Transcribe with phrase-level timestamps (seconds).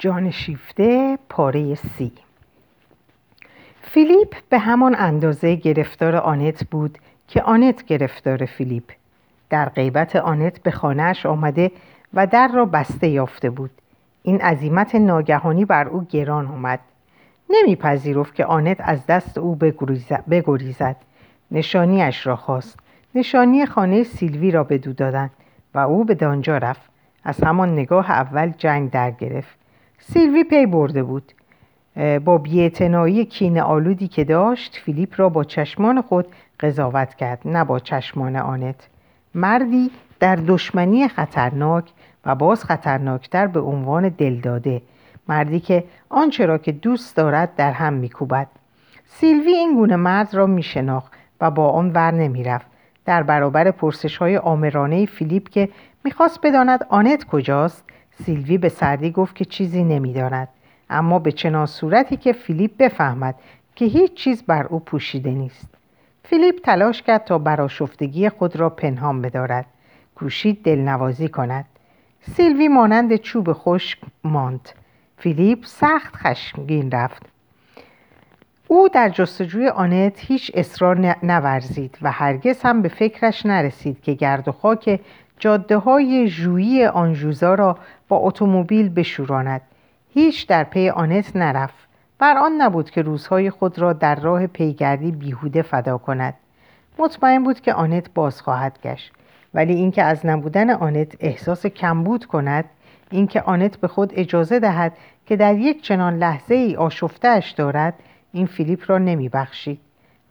[0.00, 2.12] جان شیفته پاره سی.
[3.82, 8.92] فیلیپ به همان اندازه گرفتار آنت بود که آنت گرفتار فیلیپ.
[9.50, 11.70] در غیبت آنت به خانهاش آمده
[12.14, 13.70] و در را بسته یافته بود.
[14.22, 16.80] این عظیمت ناگهانی بر او گران آمد.
[17.50, 19.58] نمیپذیرفت که آنت از دست او
[20.30, 20.96] بگریزد.
[21.50, 22.78] نشانیش را خواست.
[23.14, 25.30] نشانی خانه سیلوی را بدو دادند
[25.74, 26.90] و او به دانجا رفت.
[27.24, 29.57] از همان نگاه اول جنگ در گرفت.
[29.98, 31.32] سیلوی پی برده بود.
[32.24, 36.26] با بیعتنایی کین آلودی که داشت فیلیپ را با چشمان خود
[36.60, 38.88] قضاوت کرد نه با چشمان آنت.
[39.34, 41.84] مردی در دشمنی خطرناک
[42.24, 44.82] و باز خطرناکتر به عنوان دلداده.
[45.28, 48.46] مردی که آنچه را که دوست دارد در هم میکوبد.
[49.06, 52.66] سیلوی این گونه مرد را میشناخت و با آن ور نمی‌رفت.
[53.04, 55.68] در برابر پرسش های آمرانه فیلیپ که
[56.04, 57.84] می‌خواست بداند آنت کجاست
[58.24, 60.48] سیلوی به سردی گفت که چیزی نمی‌داند.
[60.90, 63.34] اما به چنان صورتی که فیلیپ بفهمد
[63.74, 65.68] که هیچ چیز بر او پوشیده نیست.
[66.24, 69.66] فیلیپ تلاش کرد تا براشفتگی خود را پنهان بدارد.
[70.14, 71.64] کوشید دلنوازی کند.
[72.20, 74.68] سیلوی مانند چوب خشک ماند.
[75.18, 77.22] فیلیپ سخت خشمگین رفت.
[78.68, 84.48] او در جستجوی آنت هیچ اصرار نورزید و هرگز هم به فکرش نرسید که گرد
[84.48, 85.00] و خاک
[85.38, 87.78] جاده های ژویی آنژوزا را
[88.08, 89.60] با اتومبیل بشوراند
[90.14, 91.88] هیچ در پی آنت نرفت.
[92.18, 96.34] بر آن نبود که روزهای خود را در راه پیگردی بیهوده فدا کند.
[96.98, 99.12] مطمئن بود که آنت باز خواهد گشت.
[99.54, 102.64] ولی اینکه از نبودن آنت احساس کمبود کند
[103.10, 104.92] اینکه آنت به خود اجازه دهد
[105.26, 107.94] که در یک چنان لحظه ای آشفتهش دارد
[108.32, 109.80] این فیلیپ را نمی بخشید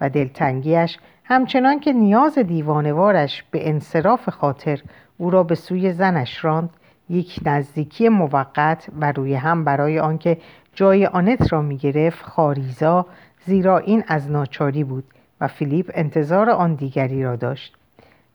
[0.01, 4.81] و دلتنگیش همچنان که نیاز دیوانوارش به انصراف خاطر
[5.17, 6.69] او را به سوی زنش راند
[7.09, 10.37] یک نزدیکی موقت و روی هم برای آنکه
[10.73, 13.05] جای آنت را می گرفت خاریزا
[13.45, 15.03] زیرا این از ناچاری بود
[15.41, 17.77] و فیلیپ انتظار آن دیگری را داشت.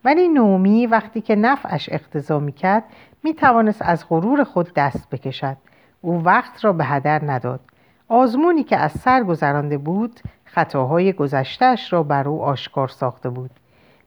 [0.05, 2.85] ولی نومی وقتی که نفعش اقتضا می کرد
[3.25, 5.57] می توانست از غرور خود دست بکشد.
[6.01, 7.61] او وقت را به هدر نداد.
[8.09, 13.51] آزمونی که از سر گذرانده بود خطاهای گذشتهش را بر او آشکار ساخته بود.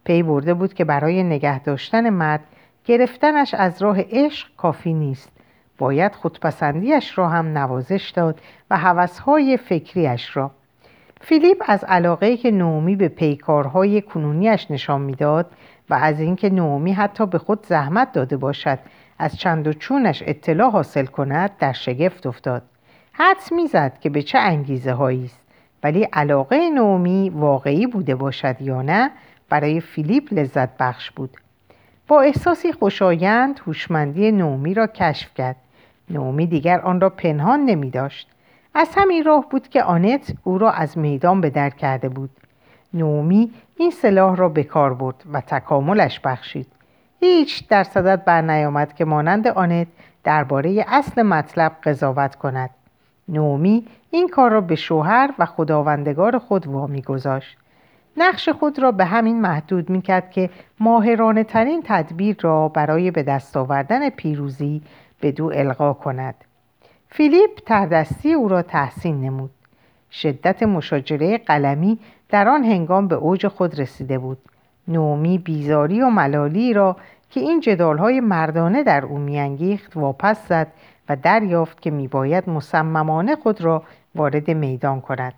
[0.03, 2.43] پی برده بود که برای نگه داشتن مرد
[2.85, 5.31] گرفتنش از راه عشق کافی نیست.
[5.77, 10.51] باید خودپسندیش را هم نوازش داد و حوثهای فکریش را.
[11.21, 15.51] فیلیپ از علاقه که نومی به پیکارهای کنونیش نشان می‌داد
[15.89, 18.79] و از اینکه نومی حتی به خود زحمت داده باشد
[19.19, 22.61] از چند و چونش اطلاع حاصل کند در شگفت افتاد.
[23.11, 25.39] حدس می‌زد که به چه انگیزه هایی است.
[25.83, 29.11] ولی علاقه نومی واقعی بوده باشد یا نه
[29.49, 31.37] برای فیلیپ لذت بخش بود.
[32.07, 35.55] با احساسی خوشایند هوشمندی نومی را کشف کرد.
[36.09, 38.29] نومی دیگر آن را پنهان نمی داشت.
[38.73, 42.29] از همین راه بود که آنت او را از میدان به در کرده بود.
[42.93, 46.67] نومی این سلاح را به کار برد و تکاملش بخشید.
[47.19, 49.87] هیچ در صدت بر نیامد که مانند آنت
[50.23, 52.69] درباره اصل مطلب قضاوت کند.
[53.27, 57.57] نومی این کار را به شوهر و خداوندگار خود وامی گذاشت
[58.17, 60.49] نقش خود را به همین محدود می کرد که
[60.79, 64.81] ماهرانه ترین تدبیر را برای به دست آوردن پیروزی
[65.19, 66.35] به دو القا کند.
[67.09, 69.51] فیلیپ تردستی او را تحسین نمود.
[70.11, 71.99] شدت مشاجره قلمی
[72.29, 74.37] در آن هنگام به اوج خود رسیده بود.
[74.87, 76.95] نومی بیزاری و ملالی را
[77.29, 80.67] که این جدالهای مردانه در او میانگیخت واپس زد
[81.09, 83.83] و دریافت که میباید مصممانه خود را
[84.15, 85.33] وارد میدان کند.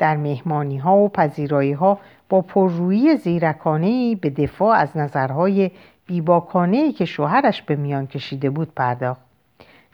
[0.00, 5.70] در مهمانی ها و پذیرایی ها با پررویی زیرکانه به دفاع از نظرهای
[6.06, 9.20] بیباکانه که شوهرش به میان کشیده بود پرداخت.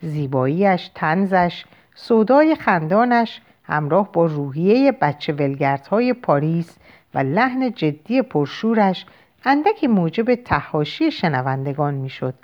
[0.00, 1.65] زیباییش، تنزش،
[1.95, 6.77] صدای خندانش همراه با روحیه بچه ولگردهای پاریس
[7.15, 9.06] و لحن جدی پرشورش
[9.45, 12.34] اندکی موجب تحاشی شنوندگان می‌شد.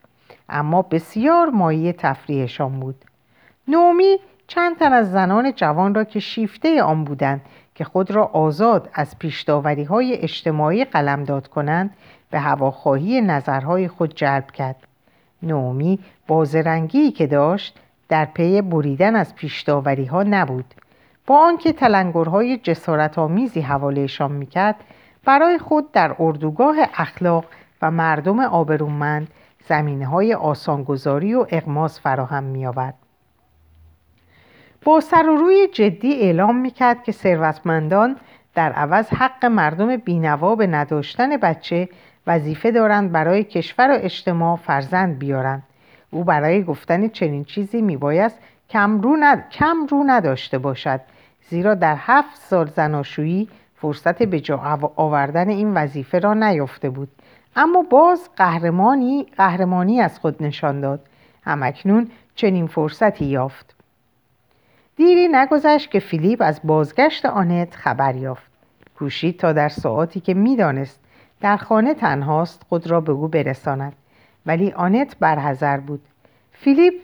[0.48, 3.04] اما بسیار مایه تفریحشان بود.
[3.69, 4.19] نومی
[4.54, 7.40] چند تن از زنان جوان را که شیفته آن بودند
[7.75, 11.90] که خود را آزاد از پیشداوری های اجتماعی قلمداد کنند
[12.31, 14.76] به هواخواهی نظرهای خود جلب کرد.
[15.43, 17.78] نومی بازرنگی که داشت
[18.08, 20.75] در پی بریدن از پیشداوری ها نبود.
[21.26, 24.76] با آنکه تلنگرهای جسارت آمیزی حوالهشان می‌کرد
[25.25, 27.44] برای خود در اردوگاه اخلاق
[27.82, 29.28] و مردم آبرومند
[29.69, 33.01] زمینه های آسانگذاری و اقماس فراهم میآورد.
[34.84, 38.17] با سر و روی جدی اعلام می‌کرد که ثروتمندان
[38.55, 41.88] در عوض حق مردم بینوا به نداشتن بچه
[42.26, 45.62] وظیفه دارند برای کشور و اجتماع فرزند بیارند.
[46.11, 48.38] او برای گفتن چنین چیزی میبایست
[48.70, 49.49] کم رو, ند...
[49.50, 51.00] کم رو نداشته باشد
[51.49, 54.56] زیرا در هفت سال زناشویی فرصت به جا
[54.96, 57.08] آوردن این وظیفه را نیافته بود.
[57.56, 61.00] اما باز قهرمانی قهرمانی از خود نشان داد.
[61.44, 63.81] همکنون چنین فرصتی یافت.
[64.96, 68.50] دیری نگذشت که فیلیپ از بازگشت آنت خبر یافت.
[68.98, 71.00] کوشید تا در ساعتی که می‌دانست
[71.40, 73.92] در خانه تنهاست خود را به او برساند.
[74.46, 76.02] ولی آنت برحضر بود.
[76.52, 76.94] فیلیپ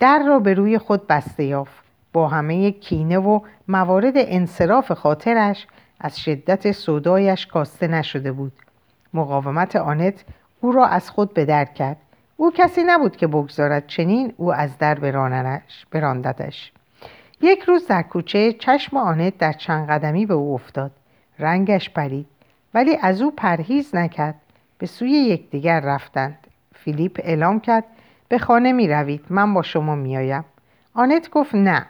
[0.00, 1.84] در را به روی خود بسته یافت.
[2.12, 5.66] با همه کینه و موارد انصراف خاطرش
[6.00, 8.52] از شدت صدایش کاسته نشده بود.
[9.14, 10.24] مقاومت آنت
[10.60, 11.96] او را از خود به در کرد.
[12.36, 14.94] او کسی نبود که بگذارد چنین او از در
[15.90, 16.72] برانددش
[17.40, 20.90] یک روز در کوچه چشم آنت در چند قدمی به او افتاد.
[21.38, 22.26] رنگش پرید
[22.74, 24.34] ولی از او پرهیز نکرد.
[24.78, 26.38] به سوی یکدیگر رفتند.
[26.74, 27.84] فیلیپ اعلام کرد
[28.28, 30.44] به خانه می روید من با شما می آیم.
[30.94, 31.86] آنت گفت نه.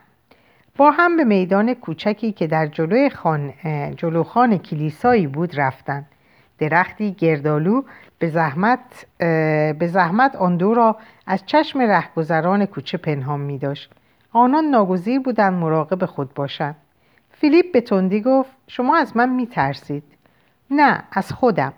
[0.77, 3.53] با هم به میدان کوچکی که در جلوی خان...
[3.97, 6.07] جلو خان کلیسایی بود رفتند.
[6.59, 7.83] درختی گردالو
[8.19, 9.07] به زحمت,
[9.79, 13.91] به زحمت آن دو را از چشم رهگذران کوچه پنهان می داشت.
[14.37, 16.77] آنان ناگزیر بودند مراقب خود باشند.
[17.33, 20.03] فیلیپ به تندی گفت شما از من می ترسید.
[20.71, 21.73] نه از خودم.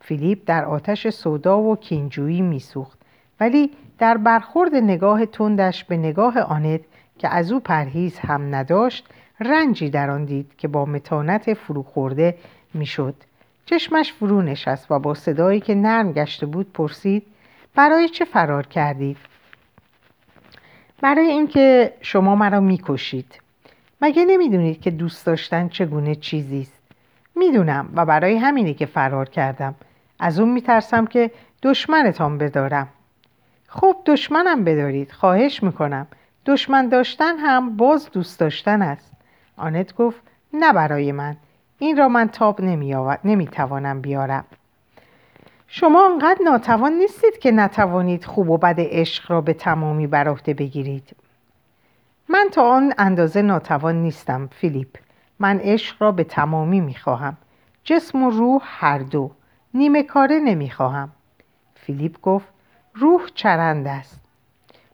[0.00, 2.98] فیلیپ در آتش سودا و کینجویی میسوخت
[3.40, 6.80] ولی در برخورد نگاه تندش به نگاه آنت
[7.18, 9.08] که از او پرهیز هم نداشت
[9.40, 12.34] رنجی در آن دید که با متانت فروخورده
[12.74, 13.14] می‌شد
[13.66, 17.26] چشمش فرو نشست و با صدایی که نرم گشته بود پرسید
[17.74, 19.16] برای چه فرار کردید
[21.02, 23.40] برای اینکه شما مرا می‌کشید.
[24.00, 26.80] مگه نمی‌دونید که دوست داشتن چگونه چیزی است
[27.36, 29.74] می‌دونم و برای همینی که فرار کردم.
[30.20, 31.30] از اون میترسم که
[31.62, 32.88] دشمنتان بدارم.
[33.66, 35.12] خب دشمنم بدارید.
[35.12, 36.06] خواهش می‌کنم.
[36.46, 39.12] دشمن داشتن هم باز دوست داشتن است.
[39.56, 40.22] آنت گفت
[40.52, 41.36] نه برای من.
[41.78, 42.60] این را من تاب
[43.24, 44.44] نمی‌توانم بیارم.
[45.74, 50.54] شما انقدر ناتوان نیستید که نتوانید خوب و بد عشق را به تمامی بر عهده
[50.54, 51.16] بگیرید.
[52.28, 54.98] من تا آن اندازه ناتوان نیستم فیلیپ.
[55.38, 57.36] من عشق را به تمامی می‌خواهم.
[57.84, 59.30] جسم و روح هر دو.
[59.74, 61.12] نیمه کاره نمی‌خواهم.
[61.74, 62.48] فیلیپ گفت
[62.94, 64.20] روح چرند است.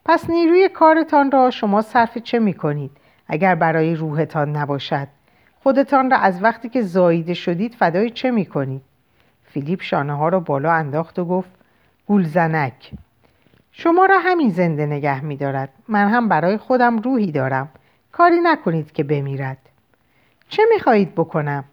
[0.04, 2.90] پس نیروی کارتان را شما صرف چه می‌کنید؟
[3.28, 5.08] اگر برای روحتان نباشد.
[5.62, 8.82] خودتان را از وقتی که زاییده شدید فدای چه می‌کنید؟
[9.50, 11.50] فیلیپ شانه ها را بالا انداخت و گفت
[12.06, 12.90] گولزنک
[13.72, 15.68] شما را همین زنده نگه میدارد.
[15.88, 17.68] من هم برای خودم روحی دارم.
[18.12, 19.58] کاری نکنید که بمیرد.
[20.48, 21.64] چه می‌خواهید بکنم؟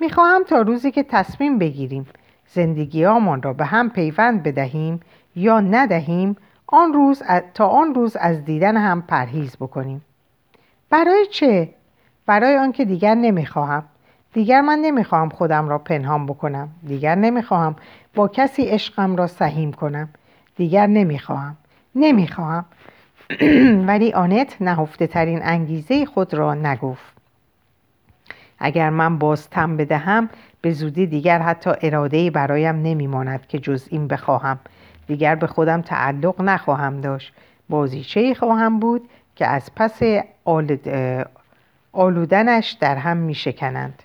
[0.00, 2.06] می‌خواهم تا روزی که تصمیم بگیریم
[2.48, 5.00] زندگی آمان را به هم پیوند بدهیم
[5.36, 7.22] یا ندهیم آن روز
[7.54, 10.04] تا آن روز از دیدن هم پرهیز بکنیم.
[10.90, 11.74] برای چه؟
[12.26, 13.84] برای آنکه دیگر نمی‌خواهم.
[14.32, 16.68] دیگر من نمی‌خواهم خودم را پنهان بکنم.
[16.86, 17.76] دیگر نمی‌خواهم
[18.14, 20.08] با کسی عشقم را سهیم کنم.
[20.56, 21.56] دیگر نمی‌خواهم.
[21.94, 22.64] نمی‌خواهم.
[23.88, 27.12] ولی آنت نهفته ترین انگیزه خود را نگفت.
[28.58, 30.28] اگر من باز تم بدهم
[30.60, 34.58] به زودی دیگر حتی اراده برایم نمیماند که جز این بخواهم.
[35.06, 37.32] دیگر به خودم تعلق نخواهم داشت.
[37.68, 40.00] بازیچه خواهم بود که از پس
[41.92, 44.02] آلودنش در هم می شکنند.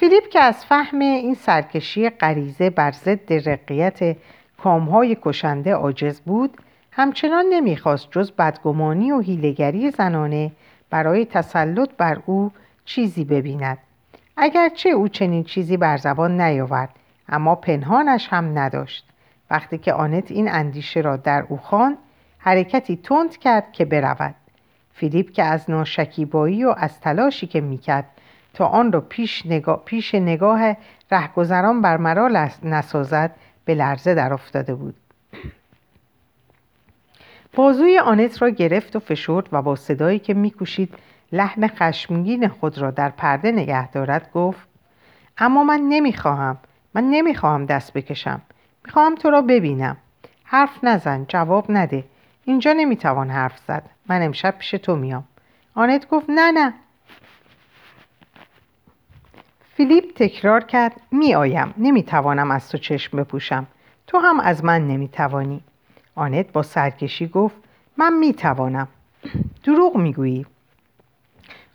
[0.00, 4.16] فیلیپ که از فهم این سرکشی غریزه بر ضد رقیت
[4.62, 6.56] کامهای کشنده عاجز بود
[6.92, 10.52] همچنان نمی‌خواست جز بدگمانی و هیلگری زنانه
[10.90, 12.50] برای تسلط بر او
[12.84, 13.78] چیزی ببیند.
[14.36, 16.90] اگرچه او چنین چیزی بر زبان نیاورد
[17.28, 19.06] اما پنهانش هم نداشت.
[19.50, 21.98] وقتی که آنت این اندیشه را در او خواند
[22.38, 24.34] حرکتی تند کرد که برود.
[24.92, 28.06] فیلیپ که از ناشکیبایی و از تلاشی که می‌کرد
[28.54, 30.76] تا آن را پیش نگاه, پیش نگاه
[31.10, 34.94] رهگذران بر مرا نسازد به لرزه در افتاده بود.
[37.54, 40.94] بازوی آنت را گرفت و فشرد و با صدایی که میکوشید
[41.32, 44.68] لحن خشمگین خود را در پرده نگه دارد گفت
[45.38, 46.58] اما من نمی‌خواهم
[46.94, 48.42] من نمی‌خواهم دست بکشم.
[48.84, 49.96] می‌خواهم تو را ببینم.
[50.44, 52.04] حرف نزن جواب نده.
[52.44, 53.82] اینجا نمی‌توان حرف زد.
[54.08, 55.24] من امشب پیش تو میام.
[55.74, 56.74] آنت گفت نه نه.
[59.80, 63.66] فیلیپ تکرار کرد میآیم نمی‌توانم از تو چشم بپوشم.
[64.06, 65.60] تو هم از من نمی‌توانی.
[66.14, 67.56] آنت با سرکشی گفت
[67.96, 68.88] من می‌توانم.
[69.64, 70.46] دروغ می‌گویی.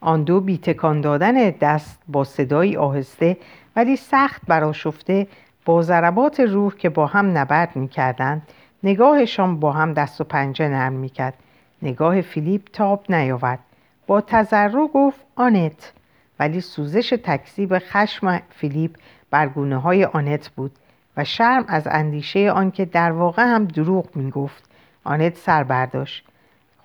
[0.01, 3.37] آن دو بیتکان دادن دست با صدایی آهسته
[3.75, 5.27] ولی سخت براشفته
[5.65, 8.41] با ضربات روح که با هم نبرد می‌کردند
[8.83, 11.33] نگاهشان با هم دست و پنجه نرم می‌کرد.
[11.81, 13.59] نگاه فیلیپ تاب نیاورد.
[14.07, 15.93] با تذرع گفت آنت
[16.39, 18.95] ولی سوزش تکذیب خشم فیلیپ
[19.29, 20.71] بر گونه های آنت بود
[21.17, 24.69] و شرم از اندیشه آنکه در واقع هم دروغ می گفت
[25.03, 26.27] آنت سر برداشت.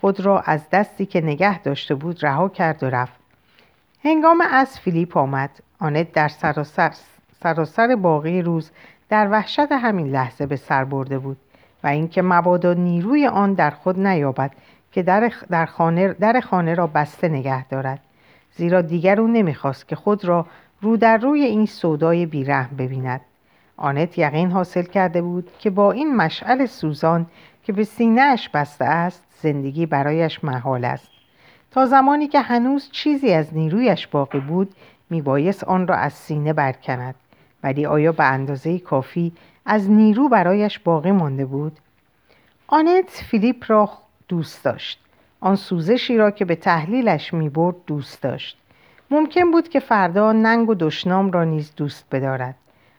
[0.00, 3.20] خود را از دستی که نگه داشته بود رها کرد و رفت.
[4.04, 5.50] هنگام از فیلیپ آمد.
[5.78, 6.92] آنت در سراسر,
[7.42, 8.70] سراسر باقی روز
[9.08, 11.36] در وحشت همین لحظه به سر برده بود
[11.84, 14.52] و اینکه مبادا نیروی آن در خود نیابد
[14.92, 15.02] که
[15.50, 18.00] در, خانه, در خانه را بسته نگه دارد.
[18.56, 20.46] زیرا دیگر او نمی‌خواست که خود را
[20.82, 23.20] رو در روی این سودای بیرحم ببیند.
[23.76, 27.26] آنت یقین حاصل کرده بود که با این مشعل سوزان
[27.62, 31.08] که به سینهاش بسته است زندگی برایش محال است.
[31.70, 34.74] تا زمانی که هنوز چیزی از نیرویش باقی بود
[35.10, 37.14] میبایست آن را از سینه برکند.
[37.62, 39.32] ولی آیا به اندازه کافی
[39.66, 41.78] از نیرو برایش باقی مانده بود؟
[42.66, 43.90] آنت فیلیپ را
[44.28, 45.00] دوست داشت.
[45.40, 48.58] آن سوزشی را که به تحلیلش می‌برد دوست داشت.
[49.10, 52.54] ممکن بود که فردا ننگ و دشنام را نیز دوست بدارد.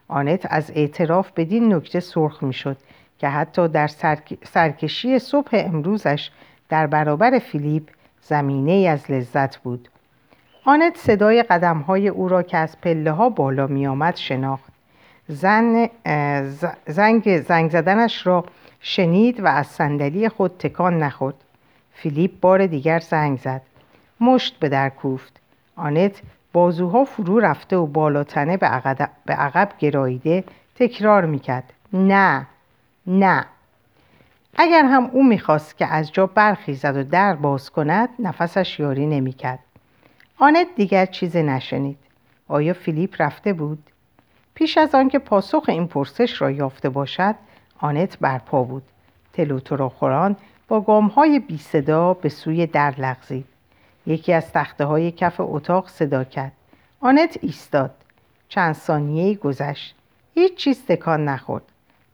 [0.07, 2.77] آنت از اعتراف بدین نکته سرخ می‌شد
[3.19, 3.87] که حتی در
[4.43, 6.29] سرکشی صبح امروزش
[6.69, 7.83] در برابر فیلیپ
[8.21, 9.89] زمینه ای از لذت بود.
[10.65, 14.71] آنت صدای قدم های او را که از پله ها بالا می آمد شناخت.
[15.27, 15.89] زن
[16.87, 18.45] زنگ زنگ زدنش را
[18.79, 21.35] شنید و از صندلی خود تکان نخورد.
[21.93, 23.61] فیلیپ بار دیگر زنگ زد.
[24.19, 25.39] مشت به در کوفت.
[25.75, 26.21] آنت
[26.53, 30.43] بازوها فرو رفته و بالاتنه به عقب, به عقب گراییده
[30.75, 31.73] تکرار می‌کرد.
[31.93, 32.47] نه
[33.07, 33.45] نه.
[34.57, 39.59] اگر هم او می‌خواست که از جا برخیزد و در باز کند نفسش یاری نمی‌کرد.
[40.37, 41.97] آنت دیگر چیزی نشنید.
[42.47, 43.83] آیا فیلیپ رفته بود؟
[44.55, 47.35] پیش از آنکه پاسخ این پرسش را یافته باشد
[47.79, 48.83] آنت برپا بود.
[49.33, 50.35] تلوتراخوران
[50.71, 53.45] با گام های بی صدا به سوی در لغزید.
[54.05, 56.51] یکی از تخته های کف اتاق صدا کرد.
[56.99, 57.91] آنت ایستاد.
[58.49, 59.95] چند ثانیه گذشت.
[60.33, 61.63] هیچ چیز تکان نخورد.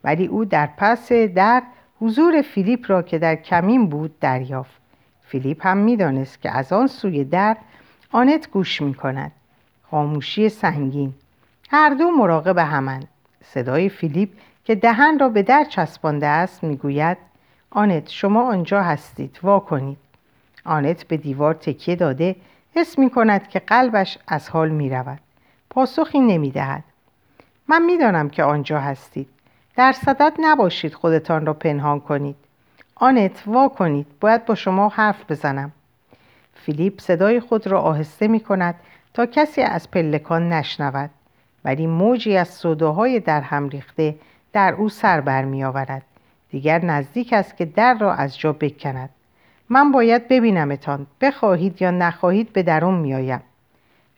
[0.04, 1.62] ولی او در پس در
[2.00, 4.80] حضور فیلیپ را که در کمین بود دریافت.
[5.22, 7.56] فیلیپ هم می‌دانست که از آن سوی در
[8.12, 9.32] آنت گوش می کند
[9.90, 11.14] خاموشی سنگین.
[11.70, 13.08] هر دو مراقب همند.
[13.44, 14.30] صدای فیلیپ
[14.64, 17.27] که دهن را به در چسبانده است می‌گوید
[17.78, 19.38] آنت شما آنجا هستید.
[19.42, 19.98] وا کنید.
[20.64, 22.36] آنت به دیوار تکیه داده
[22.74, 25.18] حس می کند که قلبش از حال می رود.
[25.70, 26.84] پاسخی نمی دهد.
[27.68, 29.28] من می‌دانم که آنجا هستید.
[29.76, 32.36] در صدت نباشید خودتان را پنهان کنید.
[32.94, 34.06] آنت وا کنید.
[34.20, 35.72] باید با شما حرف بزنم.
[36.54, 38.74] فیلیپ صدای خود را آهسته می کند
[39.14, 41.10] تا کسی از پلکان نشنود.
[41.64, 44.14] ولی موجی از صداهای در هم ریخته
[44.52, 46.02] در او سر برمی آورد.
[46.50, 49.10] دیگر نزدیک است که در را از جا بکند
[49.68, 53.40] من باید ببینمتان بخواهید یا نخواهید به درون میآیم.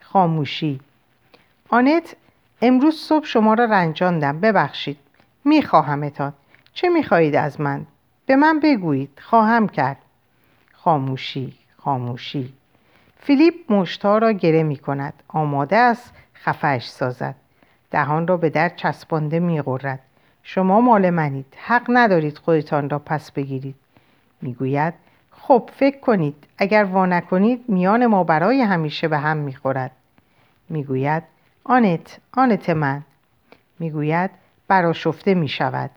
[0.01, 0.81] خاموشی.
[1.69, 2.17] آنت
[2.63, 4.99] امروز صبح شما را رنجاندم ببخشید.
[5.45, 6.33] میخواهمتان.
[6.75, 7.87] چه می‌خواهید از من؟
[8.27, 9.11] به من بگویید.
[9.23, 9.97] خواهم کرد.
[10.73, 12.53] خاموشی خاموشی.
[13.21, 17.35] فیلیپ مشتا را گره می کند آماده است خفش سازد.
[17.91, 19.61] دهان را به در چسبانده می
[20.43, 21.47] شما مال منید.
[21.57, 23.75] حق ندارید خودتان را پس بگیرید.
[24.43, 24.95] می‌گوید
[25.31, 26.35] خب فکر کنید.
[26.59, 29.91] اگر وا نکنید میان ما برای همیشه به هم می‌خورد.
[30.69, 31.23] می‌گوید
[31.65, 33.03] آنت آنت من.
[33.79, 34.31] می‌گوید
[34.69, 35.91] براشفته می‌شود.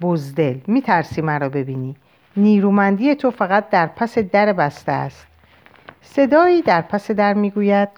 [0.00, 1.96] بزدل میترسی مرا ببینی.
[2.36, 5.26] نیرومندی تو فقط در پس در بسته است.
[6.02, 7.88] صدایی در پس در می‌گوید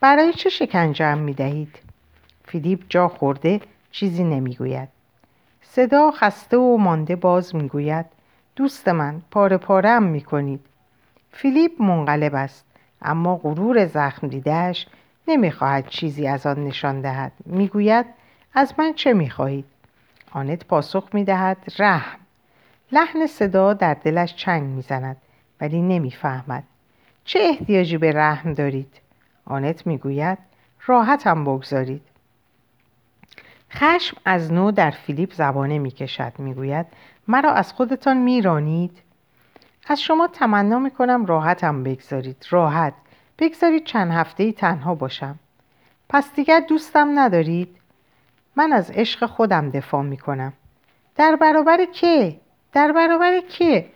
[0.00, 1.78] برای چه شکنجه می‌دهید؟
[2.44, 4.88] فیلیپ جا خورده چیزی نمی‌گوید.
[5.62, 8.06] صدا خسته و مانده باز می‌گوید.
[8.56, 10.60] دوست من پاره پارم می‌کنید.
[11.32, 12.64] فیلیپ منقلب است
[13.02, 14.86] اما غرور زخم دیدهش
[15.28, 17.32] نمی‌خواهد چیزی از آن نشان دهد.
[17.46, 18.06] می‌گوید
[18.54, 19.64] از من چه می‌خواهید؟
[20.32, 22.18] آنت پاسخ می‌دهد رحم.
[22.92, 25.16] لحن صدا در دلش چنگ می‌زند
[25.60, 26.64] ولی نمی‌فهمد.
[27.24, 29.00] چه احتیاجی به رحم دارید؟
[29.44, 30.38] آنت می‌گوید
[30.86, 32.02] راحتم بگذارید.
[33.72, 36.86] خشم از نو در فیلیپ زبانه می‌کشد می‌گوید
[37.28, 39.02] مرا از خودتان میرانید؟
[39.86, 42.94] از شما تمنا می‌کنم راحتم بگذارید راحت.
[43.38, 45.38] بگذارید چند هفته تنها باشم.
[46.08, 47.76] پس دیگر دوستم ندارید؟
[48.56, 50.52] من از عشق خودم دفاع می‌کنم.
[51.16, 52.40] در برابر که؟
[52.72, 53.86] در برابر که؟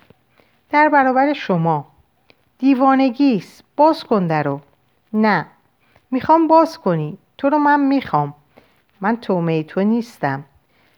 [0.70, 1.86] در برابر شما.
[2.58, 4.60] دیوانگیست باز کن درو
[5.12, 5.46] نه.
[6.10, 7.18] می‌خوام باز کنی.
[7.38, 8.34] تو رو من می‌خوام.
[9.02, 10.44] من تومه تو نیستم.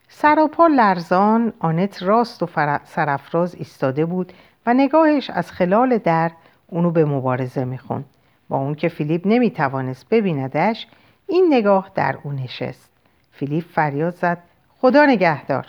[0.08, 4.32] سراپا لرزان آنت راست و سرفراز ایستاده بود
[4.66, 6.30] و نگاهش از خلال در
[6.66, 8.04] اونو به مبارزه می‌خوند
[8.48, 10.86] با اون که فیلیپ نمی‌توانست ببیندش
[11.26, 12.90] این نگاه در او نشست.
[13.32, 14.38] فیلیپ فریاد زد
[14.80, 15.66] خدا نگهدار.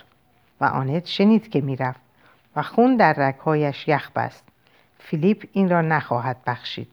[0.62, 2.00] و آنت شنید که می‌رفت
[2.56, 4.44] و خون در رگهایش یخ بست.
[5.00, 6.88] فیلیپ این را نخواهد بخشید.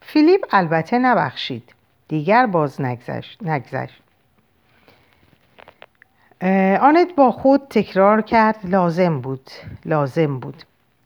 [0.00, 1.74] فیلیپ البته نبخشید.
[2.08, 4.03] دیگر باز نگذشت, نگذشت.
[6.80, 9.50] آنت با خود تکرار کرد لازم بود
[9.84, 10.62] لازم بود.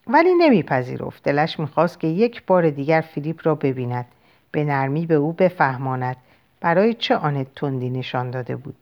[0.07, 1.23] ولی نمیپذیرفت.
[1.23, 4.07] دلش می‌خواست که یک بار دیگر فیلیپ را ببیند.
[4.51, 6.17] به نرمی به او بفهماند
[6.61, 8.75] برای چه آنت تندی نشان داده بود.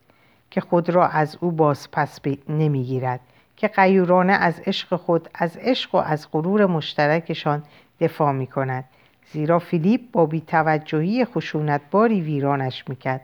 [0.50, 3.20] که خود را از او باز پس نمی‌گیرد.
[3.56, 7.62] که قیورانه از عشق خود از عشق و از غرور مشترکشان
[8.00, 8.84] دفاع می کند
[9.32, 13.20] زیرا فیلیپ با بیتوجهی خشونتباری ویرانش می‌کرد.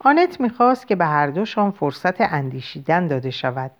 [0.00, 3.70] آنت می‌خواست که به هر دوشان فرصت اندیشیدن داده شود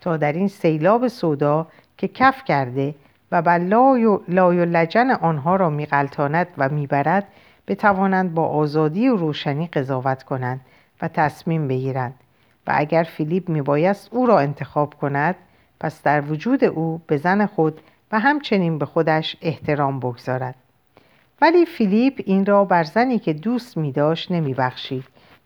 [0.00, 1.66] تا در این سیلاب سودا
[1.96, 2.94] که کف کرده
[3.32, 7.26] و بر لای و, لای و لجن آنها را میغلطاند و می‌برد
[7.68, 10.60] بتوانند با آزادی و روشنی قضاوت کنند
[11.02, 12.14] و تصمیم بگیرند
[12.66, 15.34] و اگر فیلیپ میبایست او را انتخاب کند
[15.80, 17.80] پس در وجود او به زن خود
[18.12, 20.54] و همچنین به خودش احترام بگذارد.
[21.40, 24.30] ولی فیلیپ این را بر زنی که دوست می داشت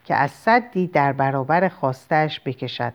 [0.05, 2.93] که از صدی در برابر خواستش بکشد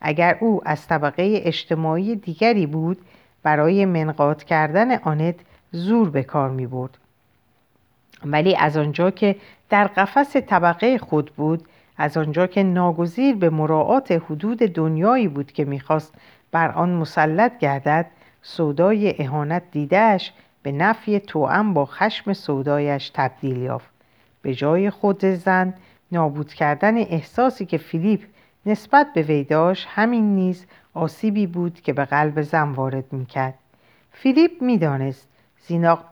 [0.00, 2.98] اگر او از طبقه اجتماعی دیگری بود
[3.42, 5.34] برای منقاط کردن آنت
[5.72, 6.98] زور به کار می برد.
[8.24, 9.36] ولی از آنجا که
[9.70, 11.64] در قفس طبقه خود بود
[11.98, 16.14] از آنجا که ناگزیر به مراعات حدود دنیایی بود که می‌خواست
[16.52, 18.06] بر آن مسلط گردد
[18.42, 23.90] سودای اهانت دیدهش به نفی توأم با خشم سودایش تبدیل یافت
[24.42, 25.74] به جای خود زن
[26.12, 28.20] نابود کردن احساسی که فیلیپ
[28.66, 33.54] نسبت به وی داشت همین نیز آسیبی بود که به قلب زن وارد می‌کرد.
[34.12, 35.28] فیلیپ می‌دانست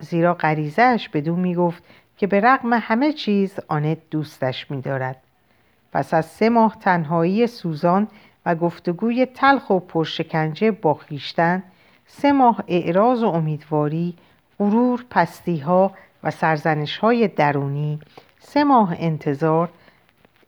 [0.01, 1.83] زیرا غریزهاش بدون می‌گفت
[2.17, 5.17] که به رغم همه چیز آنت دوستش میدارد.
[5.93, 8.09] پس از سه ماه تنهایی سوزان
[8.47, 11.63] و گفتگوی تلخ و پرشکنجه با خیشتن
[12.07, 14.15] سه ماه اعراض و امیدواری
[14.59, 18.01] غرور پستی ها و سرزنش های درونی
[18.39, 19.71] سه ماه انتظار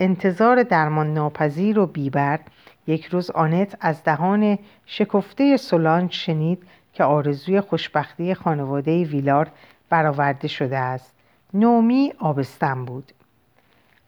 [0.00, 2.40] انتظار درمان ناپذیر و بیبر
[2.86, 9.50] یک روز آنت از دهان شکفته سولانج شنید که آرزوی خوشبختی خانواده ویلار
[9.90, 11.14] برآورده شده است.
[11.54, 13.12] نومی آبستن بود.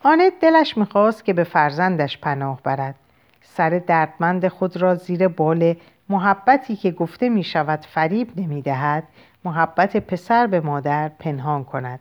[0.02, 2.94] آنت دلش می‌خواست که به فرزندش پناه برد.
[3.42, 5.74] سر دردمند خود را زیر بال
[6.08, 9.04] محبتی که گفته می شود فریب نمی دهد
[9.44, 12.00] محبت پسر به مادر پنهان کند.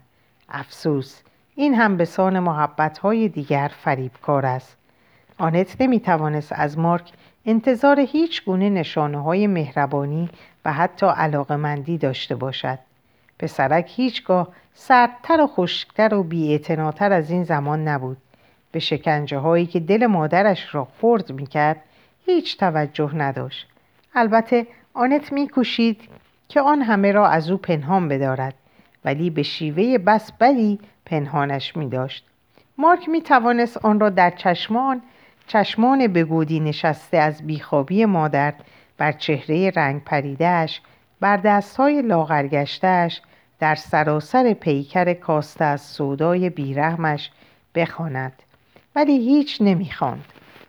[0.49, 1.21] افسوس
[1.59, 4.77] این هم به سان محبت های دیگر فریبکار است.
[5.37, 7.11] آنت نمی توانست از مارک
[7.45, 10.29] انتظار هیچ گونه نشانه های مهربانی
[10.65, 12.79] و حتی علاقمندی داشته باشد.
[13.39, 18.17] پسرک هیچگاه سردتر و خشکتر و بیاعتناتر از این زمان نبود.
[18.71, 21.83] به شکنجه هایی که دل مادرش را خورد می‌کرد
[22.25, 23.67] هیچ توجه نداشت.
[24.15, 26.01] البته آنت میکوشید
[26.49, 28.53] که آن همه را از او پنهان بدارد.
[29.05, 32.25] ولی به شیوه بس بدی پنهانش می داشت.
[32.77, 35.01] مارک می توانست آن را در چشمان
[35.47, 38.53] چشمان بگودی نشسته از بیخوابی مادر
[38.97, 40.81] بر چهره رنگ پریدهش
[41.19, 43.21] بر دستهای لاغرگشتهش
[43.59, 47.31] در سراسر پیکر کاسته از سودای بیرحمش
[47.75, 48.33] بخواند.
[48.95, 50.25] ولی هیچ نمی‌خواند.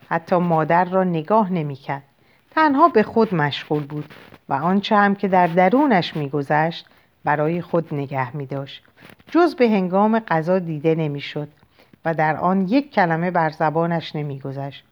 [0.09, 2.03] حتی مادر را نگاه نمی‌کرد.
[2.51, 4.15] تنها به خود مشغول بود
[4.49, 6.87] و آنچه هم که در درونش میگذشت
[7.29, 8.83] برای خود نگه می داشت.
[9.31, 11.49] جز به هنگام غذا دیده نمی‌شد
[12.05, 14.85] و در آن یک کلمه بر زبانش نمیگذشت.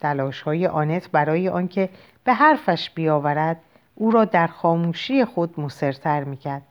[0.00, 1.88] تلاش های آنت برای آنکه
[2.24, 3.56] به حرفش بیاورد
[3.94, 6.62] او را در خاموشی خود مصرتر می‌کرد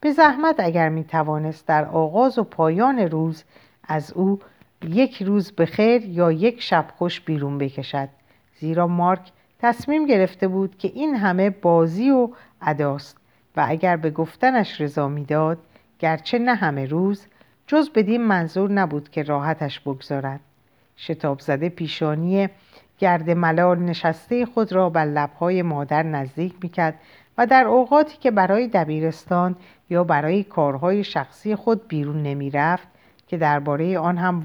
[0.00, 3.44] به زحمت اگر می توانست در آغاز و پایان روز
[3.88, 4.38] از او
[4.88, 8.08] یک روز به خیر یا یک شب خوش بیرون بکشد
[8.60, 12.28] زیرا مارک تصمیم گرفته بود که این همه بازی و
[12.62, 13.23] اداست
[13.56, 15.58] و اگر به گفتنش رضا می‌داد
[15.98, 17.26] گرچه نه همه روز
[17.66, 20.40] جز بدین منظور نبود که راحتش بگذارد.
[20.96, 22.48] شتاب زده پیشانی
[22.98, 26.94] گرد ملال نشسته خود را بر لبهای مادر نزدیک می‌کرد
[27.38, 29.56] و در اوقاتی که برای دبیرستان
[29.90, 32.88] یا برای کارهای شخصی خود بیرون نمی‌رفت
[33.26, 34.42] که درباره آن هم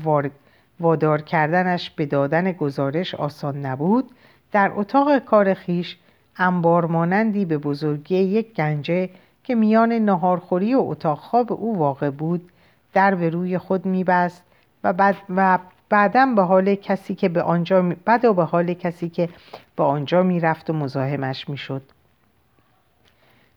[0.80, 4.12] وادار کردنش به دادن گزارش آسان نبود
[4.52, 5.98] در اتاق کار خیش
[6.39, 9.10] انبار مانندی به بزرگی یک گنجه
[9.43, 12.49] که میان نهارخوری و اتاق خواب او واقع بود
[12.93, 14.43] در به روی خود میبست
[14.84, 17.95] و بعد و بعدا به حال کسی که به آنجا می...
[18.06, 19.30] بعد و به حال کسی که
[19.75, 21.82] به آنجا می‌رفت و مزاحمش می‌شد.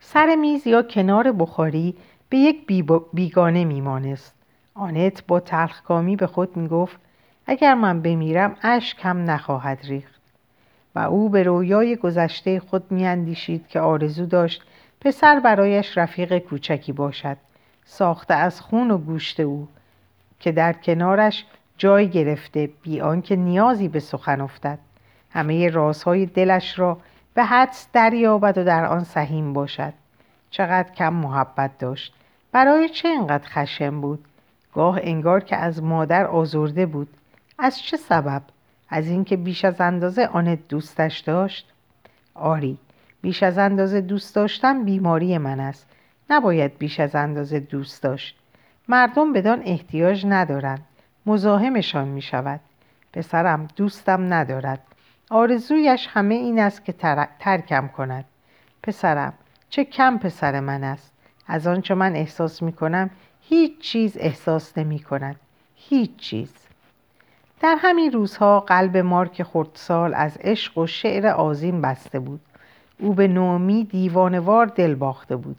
[0.01, 1.95] سر میز یا کنار بخاری
[2.29, 4.35] به یک بیگانه میمانست.
[4.75, 6.97] آنت با تلخکامی به خود می‌گفت
[7.47, 10.12] اگر من بمیرم اشک هم نخواهد ریخت.
[10.95, 14.63] و او به رویای گذشته خود میاندیشید که آرزو داشت
[15.01, 17.37] پسر برایش رفیق کوچکی باشد.
[17.85, 19.69] ساخته از خون و گوشت او
[20.41, 21.45] که در کنارش
[21.79, 24.79] جای گرفته بی آنکه نیازی به سخن افتد.
[25.31, 26.99] همه رازهای دلش را
[27.35, 29.93] به حدس دریابد و در آن سهیم باشد.
[30.51, 32.15] چقدر کم محبت داشت.
[32.53, 34.25] برای چه اینقدر خشم بود؟
[34.75, 37.09] گاه انگار که از مادر آزرده بود.
[37.59, 38.43] از چه سبب؟
[38.93, 41.73] از اینکه بیش از اندازه آن دوستش داشت؟
[42.35, 42.79] آری
[43.23, 45.87] بیش از اندازه دوست داشتن بیماری من است.
[46.31, 48.39] نباید بیش از اندازه دوست داشت.
[48.89, 50.85] مردم بدان احتیاج ندارند.
[51.27, 52.61] مزاحمشان می شود
[53.13, 54.81] پسرم دوستم ندارد.
[55.31, 56.93] آرزویش همه این است که
[57.39, 58.25] ترکم کند.
[58.83, 59.33] پسرم
[59.71, 61.13] چه کم پسر من است.
[61.47, 65.37] از آنچه من احساس می کنم هیچ چیز احساس نمی کند
[65.75, 66.62] هیچ چیز.
[67.63, 72.41] در همین روزها قلب مارک خردسال از عشق و شعر عظیم بسته بود.
[72.99, 75.57] او به نومی دیوانوار دل باخته بود.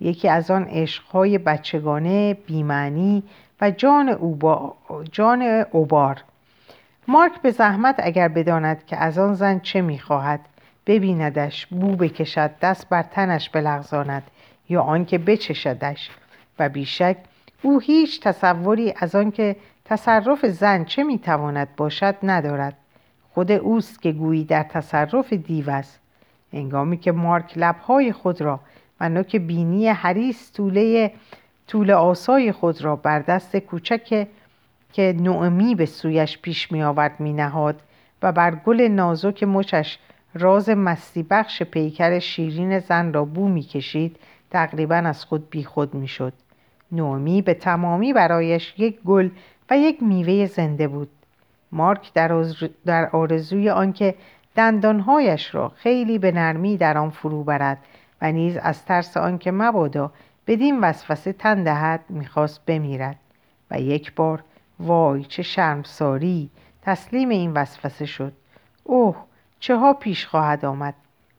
[0.00, 3.22] یکی از آن عشقهای بچگانه بیمعنی
[3.60, 4.74] و جان, اوبا...
[5.12, 6.16] جان اوبار
[7.08, 10.40] مارک به زحمت اگر بداند که از آن زن چه می‌خواهد
[10.86, 14.22] ببیندش بو بکشد دست بر تنش بلغزاند
[14.68, 16.10] یا آنکه بچشدش.
[16.58, 17.16] و بیشک
[17.62, 22.76] او هیچ تصوری از آنکه تصرف زن چه می‌تواند باشد ندارد
[23.34, 26.00] خود اوست که گویی در تصرف دیو است
[26.52, 28.60] انگامی که مارک لبهای خود را
[29.00, 31.12] و نوک بینی حریس طوله
[31.68, 34.26] طول آسای خود را بر دست کوچک
[34.92, 37.80] که نعمی به سویش پیش می آورد می نهاد
[38.22, 39.98] و بر گل نازک مچش
[40.34, 44.16] راز مستی بخش پیکر شیرین زن را بو می کشید
[44.50, 46.32] تقریبا از خود بی خود می شد.
[46.92, 49.28] نومی به تمامی برایش یک گل
[49.72, 51.08] و یک میوه زنده بود.
[51.72, 52.12] مارک
[52.84, 54.14] در, آرزوی آنکه
[54.56, 57.78] دندانهایش را خیلی به نرمی در آن فرو برد
[58.22, 60.12] و نیز از ترس آنکه مبادا
[60.46, 63.16] بدین وسوسه تن دهد می‌خواست بمیرد.
[63.70, 64.44] و یک بار
[64.80, 66.50] وای چه شرمساری!
[66.82, 68.32] تسلیم این وسوسه شد.
[68.84, 69.16] اوه
[69.60, 70.94] چه ها پیش خواهد آمد؟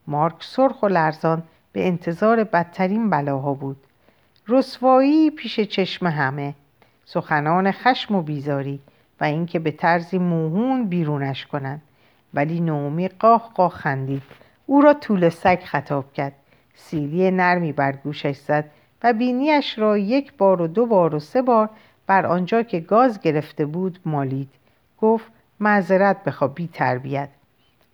[0.06, 1.42] مارک سرخ و لرزان
[1.72, 3.76] به انتظار بدترین بلاها بود.
[4.48, 6.54] رسوایی پیش چشم همه.
[7.04, 8.80] سخنان خشم و بیزاری
[9.20, 11.82] و اینکه به طرزی موهون بیرونش کنند.
[12.34, 14.22] ولی نومی قاه قاه خندید.
[14.66, 16.32] او را طول سگ خطاب کرد.
[16.74, 18.70] سیلی نرمی بر گوشش زد
[19.02, 21.70] و بینیش را یک بار و دو بار و سه بار
[22.06, 24.48] بر آنجا که گاز گرفته بود مالید.
[25.00, 25.26] گفت
[25.60, 27.28] معذرت بخوا بی تربیت.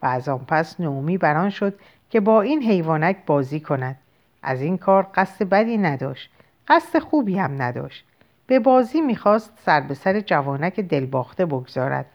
[0.03, 1.75] و از آن پس نومی بران شد
[2.11, 3.96] که با این حیوانک بازی کند.
[4.42, 6.31] از این کار قصد بدی نداشت.
[6.68, 8.05] قصد خوبی هم نداشت.
[8.51, 12.07] به بازی می‌خواست سر به سر جوانک دلباخته بگذارد.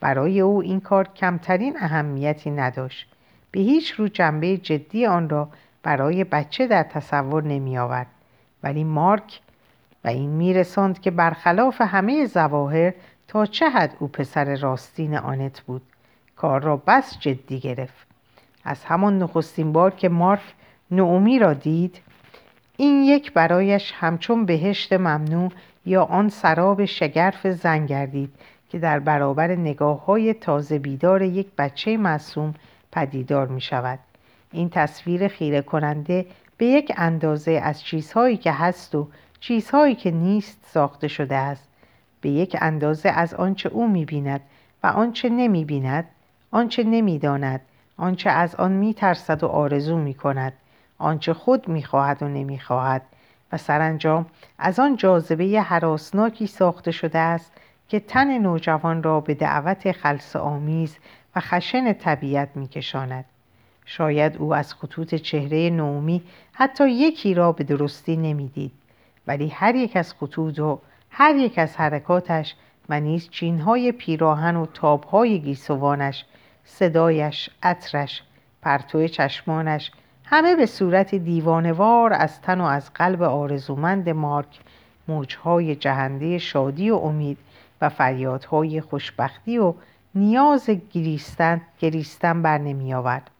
[0.00, 3.08] برای او این کار کمترین اهمیتی نداشت.
[3.50, 5.48] به هیچ رو جنبه جدی آن را
[5.82, 8.06] برای بچه در تصور نمی آورد
[8.62, 9.40] ولی مارک
[10.04, 12.92] و این میرساند که برخلاف همه زواهر
[13.28, 15.82] تا چه حد او پسر راستین آنت بود.
[16.36, 18.06] کار را بس جدی گرفت.
[18.64, 20.54] از همان نخستین بار که مارک
[20.90, 22.00] نعومی را دید
[22.76, 25.52] این یک برایش همچون بهشت ممنوع
[25.86, 28.34] یا آن سراب شگرف زن گردید
[28.68, 32.54] که در برابر نگاه های تازه بیدار یک بچه معصوم
[32.92, 33.98] پدیدار می شود
[34.52, 39.08] این تصویر خیره کننده به یک اندازه از چیزهایی که هست و
[39.40, 41.68] چیزهایی که نیست ساخته شده است.
[42.20, 44.40] به یک اندازه از آنچه او می‌بیند
[44.82, 46.04] و آنچه نمی‌بیند
[46.50, 47.60] آنچه نمی‌داند
[47.96, 50.52] آنچه از آن میترسد و آرزو می‌کند
[50.98, 53.02] آنچه خود می‌خواهد و نمی‌خواهد.
[53.52, 54.26] و سرانجام
[54.58, 57.52] از آن جاذبه حراسناکی ساخته شده است
[57.88, 60.96] که تن نوجوان را به دعوت خلص آمیز
[61.36, 63.24] و خشن طبیعت میکشاند.
[63.84, 68.72] شاید او از خطوط چهره نومی حتی یکی را به درستی نمی‌دید
[69.26, 70.80] ولی هر یک از خطوط و
[71.10, 72.54] هر یک از حرکاتش
[72.88, 76.24] و نیز چینهای پیراهن و تابهای گیسوانش
[76.64, 78.22] صدایش عطرش
[78.62, 79.92] پرتو چشمانش
[80.28, 84.60] همه به صورت دیوانوار از تن و از قلب آرزومند مارک
[85.08, 87.38] موجهای جهنده شادی و امید
[87.80, 89.74] و فریادهای خوشبختی و
[90.14, 93.30] نیاز گریستن, گریستن بر نمی آورد.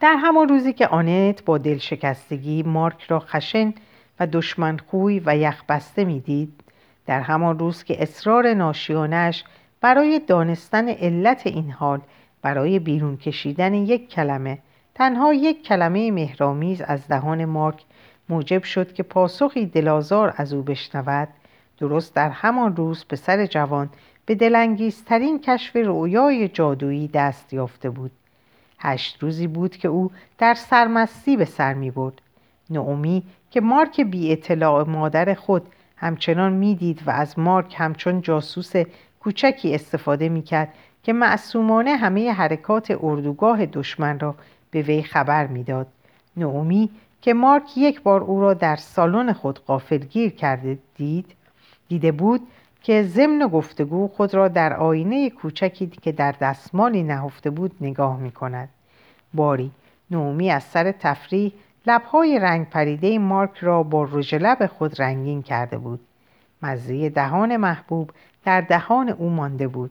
[0.00, 3.74] در همان روزی که آنت با دلشکستگی مارک را خشن
[4.20, 6.60] و دشمنخوی و یخبسته می‌دید
[7.06, 9.44] در همان روز که اصرار ناشیانش
[9.80, 12.00] برای دانستن علت این حال
[12.42, 14.58] برای بیرون کشیدن یک کلمه
[14.94, 17.84] تنها یک کلمه مهرامیز از دهان مارک
[18.28, 21.28] موجب شد که پاسخی دلازار از او بشنود
[21.78, 23.90] درست در همان روز پسر جوان
[24.26, 28.10] به دلانگیزترین کشف رویای جادویی دست یافته بود.
[28.78, 32.20] هشت روزی بود که او در سرمستی به سر می برد.
[32.70, 38.72] نعومی که مارک بی اطلاع مادر خود همچنان می‌دید و از مارک همچون جاسوس
[39.20, 44.34] کوچکی استفاده می‌کرد که معصومانه همه حرکات اردوگاه دشمن را
[44.74, 45.86] به وی خبر می‌داد
[46.36, 51.34] نعومی که مارک یک بار او را در سالن خود قافلگیر کرده دید
[51.88, 52.40] دیده بود
[52.82, 58.30] که ضمن گفتگو خود را در آینه کوچکی که در دستمالی نهفته بود نگاه می
[58.30, 58.68] کند.
[59.34, 59.70] باری
[60.10, 61.52] نومی از سر تفریح
[61.86, 66.00] لبهای رنگ پریده مارک را با رژ لب خود رنگین کرده بود.
[66.62, 68.10] مزه دهان محبوب
[68.44, 69.90] در دهان او مانده بود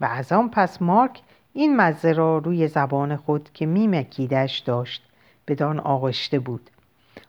[0.00, 1.20] و از آن پس مارک
[1.52, 5.02] این مزه را روی زبان خود که میمکیدش داشت
[5.48, 6.70] بدان آغشته بود.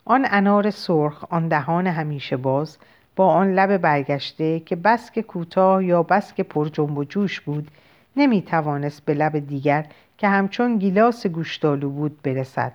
[0.06, 2.78] آن انار سرخ آن دهان همیشه باز
[3.16, 7.42] با آن لب برگشته که بس که کوتاه یا بس که پر جنب و جوش
[7.42, 7.72] بود
[8.16, 9.86] نمی توانست به لب دیگر
[10.18, 12.74] که همچون گیلاس گوشتالو بود برسد.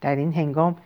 [0.00, 0.76] در این هنگام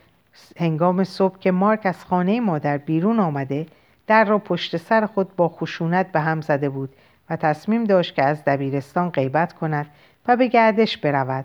[0.57, 3.67] هنگام صبح که مارک از خانه مادر بیرون آمده
[4.07, 6.91] در را پشت سر خود با خشونت به هم زده بود
[7.31, 9.87] و تصمیم داشت که از دبیرستان غیبت کند
[10.29, 11.45] و به گردش برود.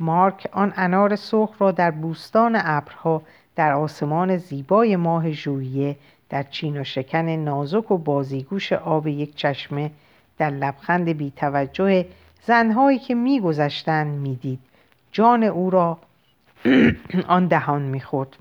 [0.00, 3.22] مارک آن انار سرخ را در بوستان ابرها
[3.56, 5.96] در آسمان زیبای ماه ژوئیه
[6.28, 9.90] در چین و شکن نازک و بازیگوش آب یک چشمه
[10.38, 12.06] در لبخند بیتوجه
[12.42, 14.58] زنهایی که میگذشتند می‌دید.
[15.12, 15.98] جان او را
[17.28, 18.36] آن دهان می‌خورد.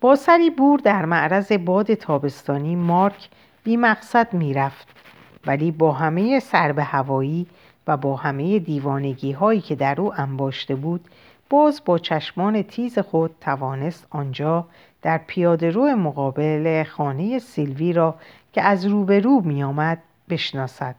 [0.00, 3.28] با سری بور در معرض باد تابستانی مارک
[3.64, 4.99] بی مقصد می‌رفت.
[5.46, 7.46] ولی با همه سرب هوایی
[7.86, 11.08] و با همه دیوانگی هایی که در او انباشته بود
[11.50, 14.66] باز با چشمان تیز خود توانست آنجا
[15.02, 18.14] در پیاده رو مقابل خانه سیلوی را
[18.52, 19.98] که از روبرو می آمد
[20.28, 20.94] بشناسد.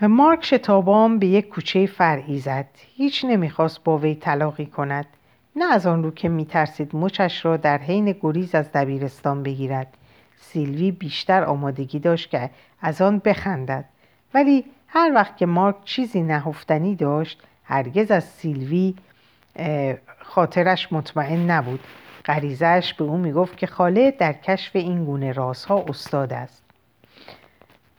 [0.00, 2.68] مارک شتابان به یک کوچه فرعی زد.
[2.96, 5.06] هیچ نمی‌خواست با وی تلاقی کند.
[5.56, 9.96] نه از آن رو که میترسید مچش را در حین گریز از دبیرستان بگیرد.
[10.44, 13.84] سیلوی بیشتر آمادگی داشت که از آن بخندد.
[14.34, 18.94] ولی هر وقت که مارک چیزی نهفتنی داشت هرگز از سیلوی
[20.18, 21.80] خاطرش مطمئن نبود.
[22.24, 26.62] غریزش به او می‌گفت که خاله در کشف این گونه رازها استاد است.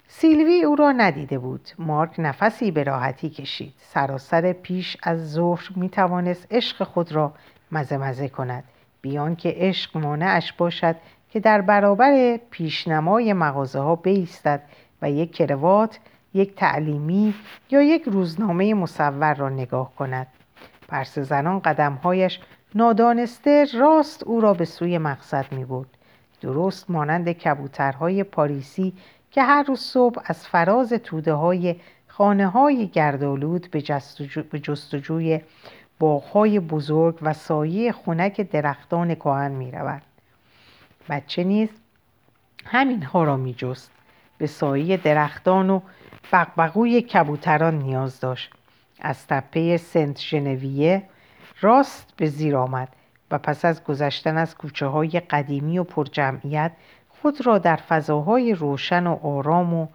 [0.07, 1.69] سیلوی او را ندیده بود.
[1.79, 3.73] مارک نفسی به راحتی کشید.
[3.79, 7.33] سراسر پیش از ظهر می توانست عشق خود را
[7.71, 8.63] مزه مزه کند.
[9.01, 10.95] بیان که عشق مانعش باشد
[11.35, 14.61] که در برابر پیشنمای مغازه ها بیستد
[15.01, 15.99] و یک کروات
[16.33, 17.33] یک تعلیمی
[17.71, 20.27] یا یک روزنامه مصور را نگاه کند
[20.87, 22.39] پرس زنان قدمهایش
[22.75, 25.87] نادانسته راست او را به سوی مقصد می بود.
[26.41, 28.93] درست مانند کبوترهای پاریسی
[29.31, 31.75] که هر روز صبح از فراز توده های
[32.07, 33.83] خانه های گردالود به,
[34.51, 35.41] به جستجوی
[35.99, 40.01] باغهای بزرگ و سایه خونک درختان کهن می رود.
[41.09, 41.69] بچه نیز
[42.65, 43.91] همین ها را می جست.
[44.37, 45.81] به سایه درختان و
[46.33, 48.53] بقبقوی کبوتران نیاز داشت
[48.99, 51.03] از تپه سنت ژنویه
[51.61, 52.89] راست به زیر آمد
[53.31, 56.71] و پس از گذشتن از کوچه های قدیمی و پرجمعیت
[57.09, 59.87] خود را در فضاهای روشن و آرام و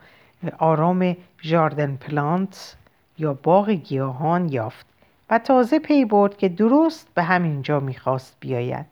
[0.58, 2.76] آرام جاردن پلانت
[3.18, 4.86] یا باغ گیاهان یافت
[5.30, 8.86] و تازه پی برد که درست به همین جا می‌خواست بیاید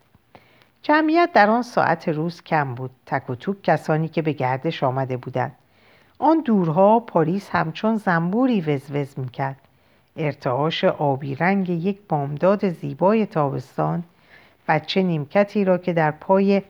[0.89, 2.91] جمعیت در آن ساعت روز کم بود.
[3.07, 5.53] تک و توک کسانی که به گردش آمده بودند.
[6.19, 9.57] آن دورها پاریس همچون زنبوری وزوز می‌کرد.
[10.17, 14.05] ارتعاش آبی رنگ یک بامداد زیبای تابستان
[14.69, 16.63] بچه نیمکتی را که در پای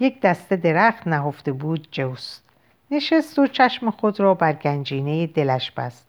[0.00, 2.44] یک دسته درخت نهفته بود جوست.
[2.90, 6.06] نشست و چشم خود را بر گنجینه دلش بست.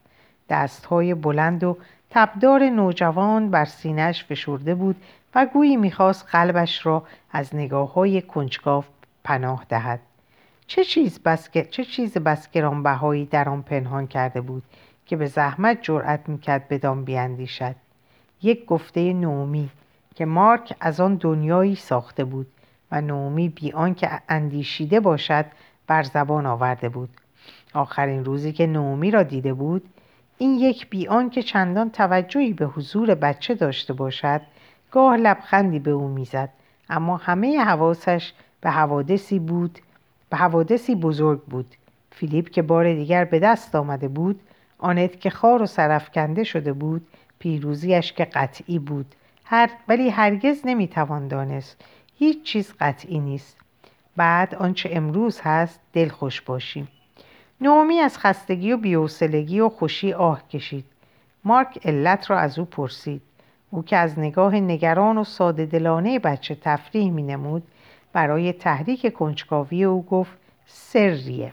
[0.50, 1.78] دستهای بلند و
[2.10, 4.96] تبدار نوجوان بر سینهش فشرده بود
[5.36, 8.84] و گویی می‌خواست قلبش را از نگاه های کنجکاو
[9.24, 10.00] پناه دهد.
[10.68, 14.64] چه چیز بس, چه چیز بس گرانبهایی در آن پنهان کرده بود
[15.06, 17.76] که به زحمت جرأت می‌کرد بدان بیاندیشد
[18.42, 19.70] یک گفته نومی
[20.16, 22.48] که مارک از آن دنیایی ساخته بود
[22.92, 25.46] و نومی بی آنکه اندیشیده باشد
[25.88, 27.10] بر زبان آورده بود.
[27.74, 29.90] آخرین روزی که نومی را دیده بود
[30.38, 34.42] این یک بیان که چندان توجهی به حضور بچه داشته باشد
[34.96, 36.50] گاه لبخندی به او می‌زد
[36.90, 39.80] اما همه حواسش به حوادثی بود
[40.30, 41.76] به حوادثی بزرگ بود.
[42.12, 44.40] فیلیپ که بار دیگر به دست آمده بود
[44.78, 47.08] آنت که خار و سرفکنده شده بود
[47.40, 49.16] پیروزیش که قطعی بود.
[49.46, 51.82] هر ولی هرگز نمی‌توان دانست
[52.18, 53.58] هیچ چیز قطعی نیست.
[54.16, 56.88] بعد آنچه امروز هست دل خوش باشیم.
[57.62, 60.86] نومی از خستگی و بیوسلگی و خوشی آه کشید.
[61.44, 63.22] مارک علت را از او پرسید.
[63.76, 67.64] او که از نگاه نگران و ساده دلانه بچه تفریح می نمود
[68.14, 71.52] برای تحریک کنجکاوی او گفت سریه.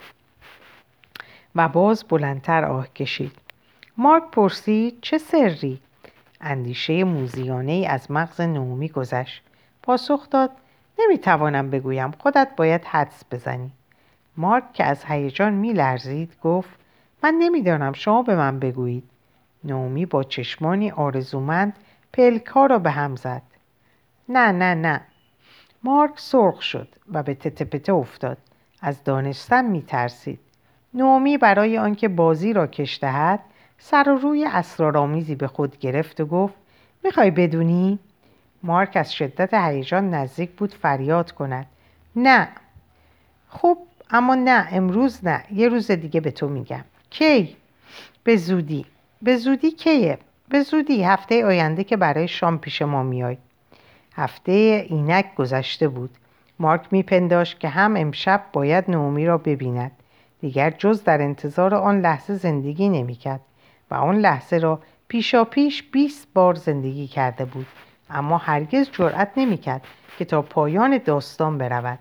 [1.54, 3.32] و باز بلندتر آه کشید.
[3.96, 5.80] مارک پرسید چه سری؟
[6.40, 9.42] اندیشه موزیانه از مغز نومی گذشت.
[9.82, 10.50] پاسخ داد
[10.98, 13.70] نمی‌توانم بگویم خودت باید حدس بزنی.
[14.36, 16.70] مارک که از هیجان میلرزید گفت
[17.22, 19.04] من نمی‌دانم شما به من بگویید.
[19.64, 21.76] نومی با چشمانی آرزومند
[22.12, 23.42] پلکا را به هم زد.
[24.28, 25.00] نه نه نه.
[25.82, 28.38] مارک سرخ شد و به تته افتاد.
[28.80, 30.40] از دانستن میترسید
[30.94, 33.40] نومی برای آنکه بازی را کش دهد
[33.78, 36.54] سر و روی اسرارآمیزی به خود گرفت و گفت
[37.04, 37.98] می‌خوای بدونی؟
[38.62, 41.66] مارک از شدت هیجان نزدیک بود فریاد کند.
[42.16, 42.48] نه.
[43.48, 43.78] خب
[44.10, 45.44] اما نه امروز نه.
[45.52, 46.84] یه روز دیگه به تو میگم.
[47.10, 47.56] کی؟
[48.24, 48.86] به زودی.
[49.22, 50.18] به زودی کیه؟
[50.52, 53.36] به زودی هفته آینده که برای شام پیش ما میای.
[54.14, 56.10] هفته اینک گذشته بود.
[56.58, 59.92] مارک میپنداشت که هم امشب باید نومی را ببیند.
[60.40, 63.40] دیگر جز در انتظار آن لحظه زندگی نمی‌کرد
[63.90, 67.66] و آن لحظه را پیشا پیش 20 بار زندگی کرده بود.
[68.10, 69.86] اما هرگز جرأت نمی‌کرد
[70.18, 71.98] که تا پایان داستان برود.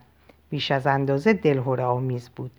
[0.50, 2.52] بیش از اندازه دلهوره آمیز بود.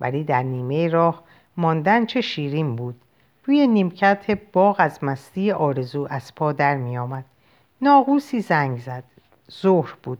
[0.00, 1.22] ولی در نیمه راه
[1.56, 3.00] ماندن چه شیرین بود.
[3.46, 7.24] روی نیمکت باغ از مستی آرزو از پا در می آمد.
[7.82, 9.04] ناقوسی زنگ زد.
[9.52, 10.18] ظهر بود.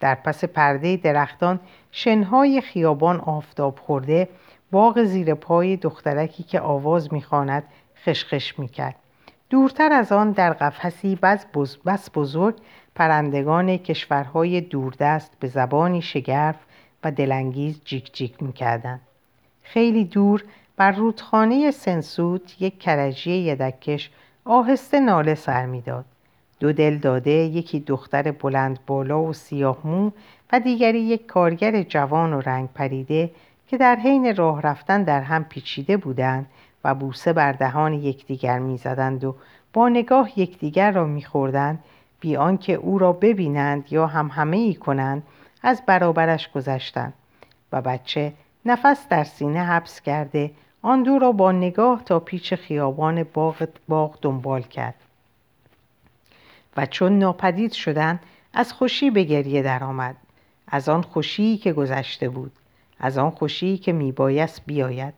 [0.00, 1.60] در پس پرده درختان
[1.92, 4.28] شنهای خیابان آفتاب خورده
[4.70, 7.64] باغ زیر پای دخترکی که آواز می‌خواند
[8.04, 8.96] خشخش می‌کرد
[9.50, 11.18] دورتر از آن در قفسی
[11.84, 12.54] بس بزرگ
[12.94, 16.56] پرندگان کشورهای دوردست به زبانی شگرف
[17.04, 19.00] و دلانگیز جیک جیک می‌کردند
[19.62, 20.44] خیلی دور
[20.76, 24.10] بر رودخانه سنسوت یک کرجی یدکش
[24.44, 26.04] آهسته ناله سر می‌داد.
[26.60, 30.10] دو دل داده یکی دختر بلند بالا و سیاه مو
[30.52, 33.30] و دیگری یک کارگر جوان و رنگ پریده
[33.68, 36.46] که در حین راه رفتن در هم پیچیده بودند
[36.84, 39.34] و بوسه بر دهان یکدیگر می‌زدند و
[39.72, 41.78] با نگاه یکدیگر را میخوردند
[42.20, 45.22] بی آنکه او را ببینند یا هم همه ای کنند
[45.62, 47.12] از برابرش گذشتند.
[47.72, 48.32] و بچه
[48.66, 50.50] نفس در سینه حبس کرده
[50.86, 54.94] آن دو را با نگاه تا پیچ خیابان باغ, باغ دنبال کرد.
[56.76, 58.20] و چون ناپدید شدند
[58.54, 60.16] از خوشی به گریه درآمد.
[60.68, 62.52] از آن خوشی که گذشته بود.
[62.98, 65.14] از آن خوشی که میبایست بیاید.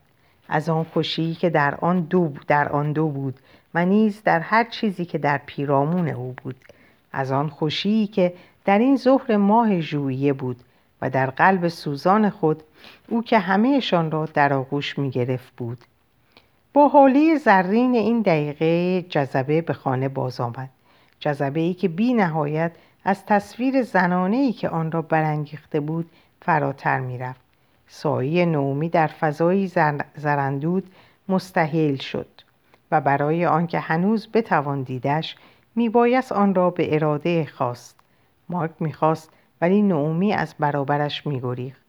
[0.48, 3.40] از آن خوشی که در آن دو در آن دو بود
[3.74, 6.56] و نیز در هر چیزی که در پیرامون او بود.
[7.12, 10.56] از آن خوشی که در این ظهر ماه ژوئیه بود
[11.02, 12.62] و در قلب سوزان خود
[13.08, 15.78] او که همهشان را در آغوش می گرفت بود.
[16.72, 20.70] با حالی زرین این دقیقه جذبه به خانه باز آمد.
[21.20, 22.72] جذبه ای که بی نهایت
[23.04, 26.10] از تصویر زنانه ای که آن را برانگیخته بود
[26.42, 27.40] فراتر می رفت
[27.88, 29.72] سایه نومی در فضایی
[30.16, 30.90] زرندود
[31.28, 32.26] مستحیل شد
[32.90, 35.36] و برای آنکه هنوز بتوان دیدش
[35.76, 37.96] میبایست آن را به اراده خواست.
[38.48, 39.30] مارک می‌خواست
[39.60, 41.80] ولی نعومی از برابرش میگریخت.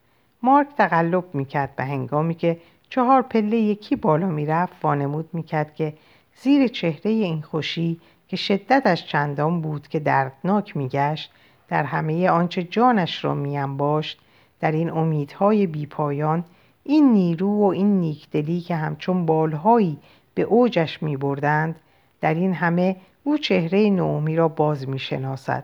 [0.43, 2.57] مارک تقلب می‌کرد به هنگامی که
[2.89, 5.93] چهار پله یکی بالا می‌رفت وانمود می‌کرد که
[6.35, 11.31] زیر چهره این خوشی که شدتش چندان بود که دردناک میگشت
[11.67, 14.19] در همه آنچه جانش را میانباشت
[14.59, 16.43] در این امیدهای بیپایان
[16.83, 19.97] این نیرو و این نیکدلی که همچون بالهایی
[20.33, 21.75] به اوجش می بردند
[22.21, 25.63] در این همه او چهره نومی را باز می شناسد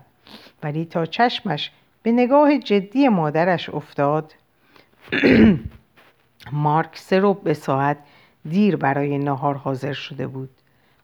[0.63, 1.71] ولی تا چشمش
[2.05, 4.33] به نگاه جدی مادرش افتاد.
[6.51, 7.97] مارک سه به ساعت
[8.49, 10.49] دیر برای نهار حاضر شده بود.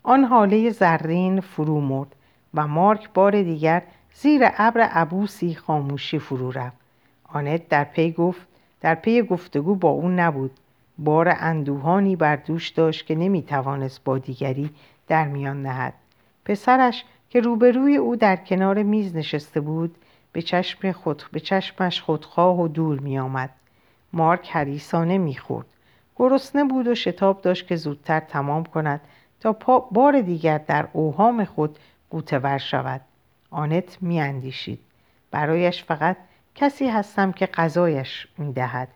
[0.03, 2.15] آن حاله زرین فرو مرد
[2.53, 6.77] و مارک بار دیگر زیر ابر عبوسی خاموشی فرو رفت.
[7.23, 8.47] آنت در پی گفت
[8.81, 10.51] در پی گفتگو با او نبود.
[10.97, 14.69] بار اندوهانی بر دوش داشت که نمی‌توانست با دیگری
[15.07, 15.93] در میان نهد.
[16.45, 19.95] پسرش که روبروی او در کنار میز نشسته بود
[20.31, 23.49] به, چشم خود، به چشمش خودخواه و دور می آمد.
[24.13, 25.65] مارک حریسانه می‌خورد.
[26.15, 29.01] گرسنه بود و شتاب داشت که زودتر تمام کند
[29.39, 29.51] تا
[29.91, 31.79] بار دیگر در اوهام خود
[32.09, 33.01] قوتور شود.
[33.51, 34.79] آنت میاندیشید.
[35.31, 36.17] برایش فقط
[36.55, 38.87] کسی هستم که غذایش می‌دهد.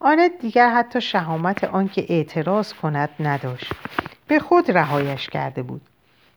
[0.00, 3.72] آنت دیگر حتی شهامت آنکه اعتراض کند نداشت.
[4.26, 5.80] به خود رهایش کرده بود.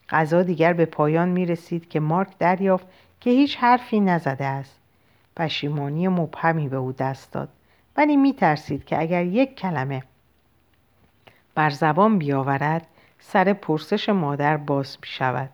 [0.09, 2.87] غذا دیگر به پایان می رسید که مارک دریافت
[3.23, 4.79] که هیچ حرفی نزده است.
[5.37, 7.49] پشیمانی مبهمی به او دست داد.
[7.97, 10.03] ولی می ترسید که اگر یک کلمه
[11.55, 12.87] بر زبان بیاورد
[13.19, 15.49] سر پرسش مادر باز می شود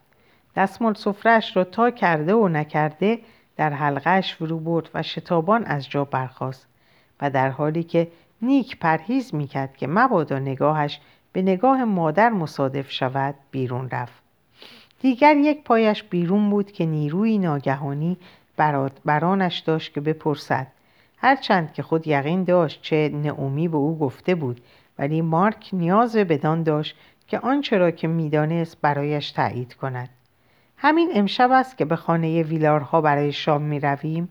[0.56, 3.20] دستمال سفرش را تا کرده و نکرده
[3.58, 6.68] در حلقهش فرو برد و شتابان از جا برخاست
[7.22, 8.12] و در حالی که
[8.42, 11.00] نیک پرهیز می‌کرد که مبادا نگاهش
[11.34, 14.19] به نگاه مادر مصادف شود بیرون رفت.
[15.00, 18.18] دیگر یک پایش بیرون بود که نیروی ناگهانی
[19.06, 20.68] برانش داشت که بپرسد.
[21.18, 24.62] هرچند که خود یقین داشت چه نعومی به او گفته بود
[25.00, 26.96] ولی مارک نیاز بدان داشت
[27.28, 30.10] که آنچه را که می‌دانست برایش تایید کند.
[30.78, 34.30] همین امشب است که به خانه ویلارها برای شام می رویم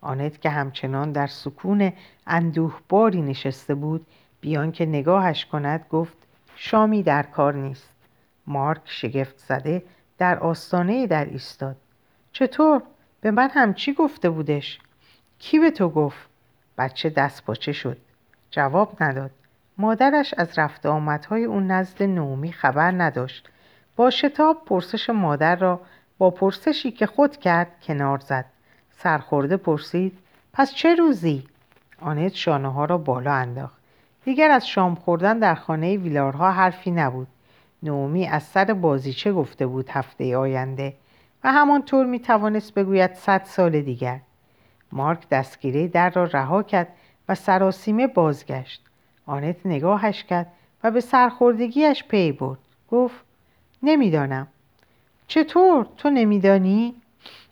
[0.00, 1.92] آنت که همچنان در سکون
[2.26, 4.06] اندوهباری نشسته بود
[4.40, 6.16] بیان که نگاهش کند گفت
[6.56, 7.93] شامی در کار نیست.
[8.46, 9.82] مارک شگفت زده
[10.18, 11.76] در آستانه در ایستاد
[12.32, 12.82] چطور؟
[13.20, 14.78] به من هم چی گفته بودش؟
[15.38, 16.28] کی به تو گفت؟
[16.78, 17.96] بچه دست باچه شد
[18.50, 19.30] جواب نداد
[19.78, 23.48] مادرش از رفت آمدهای اون نزد نومی خبر نداشت
[23.96, 25.80] با شتاب پرسش مادر را
[26.18, 28.44] با پرسشی که خود کرد کنار زد
[28.90, 30.18] سرخورده پرسید
[30.52, 31.44] پس چه روزی؟
[32.00, 33.76] آنت شانه ها را بالا انداخت
[34.24, 37.28] دیگر از شام خوردن در خانه ویلارها حرفی نبود
[37.84, 40.94] نومی از سر بازیچه گفته بود هفته آینده
[41.44, 44.20] و همانطور می توانست بگوید صد سال دیگر.
[44.92, 46.88] مارک دستگیره در را رها کرد
[47.28, 48.82] و سراسیمه بازگشت.
[49.26, 50.46] آنت نگاهش کرد
[50.84, 52.58] و به سرخوردگیش پی برد.
[52.90, 53.24] گفت
[53.82, 54.46] نمی‌دانم.
[55.28, 56.94] چطور؟ تو نمیدانی؟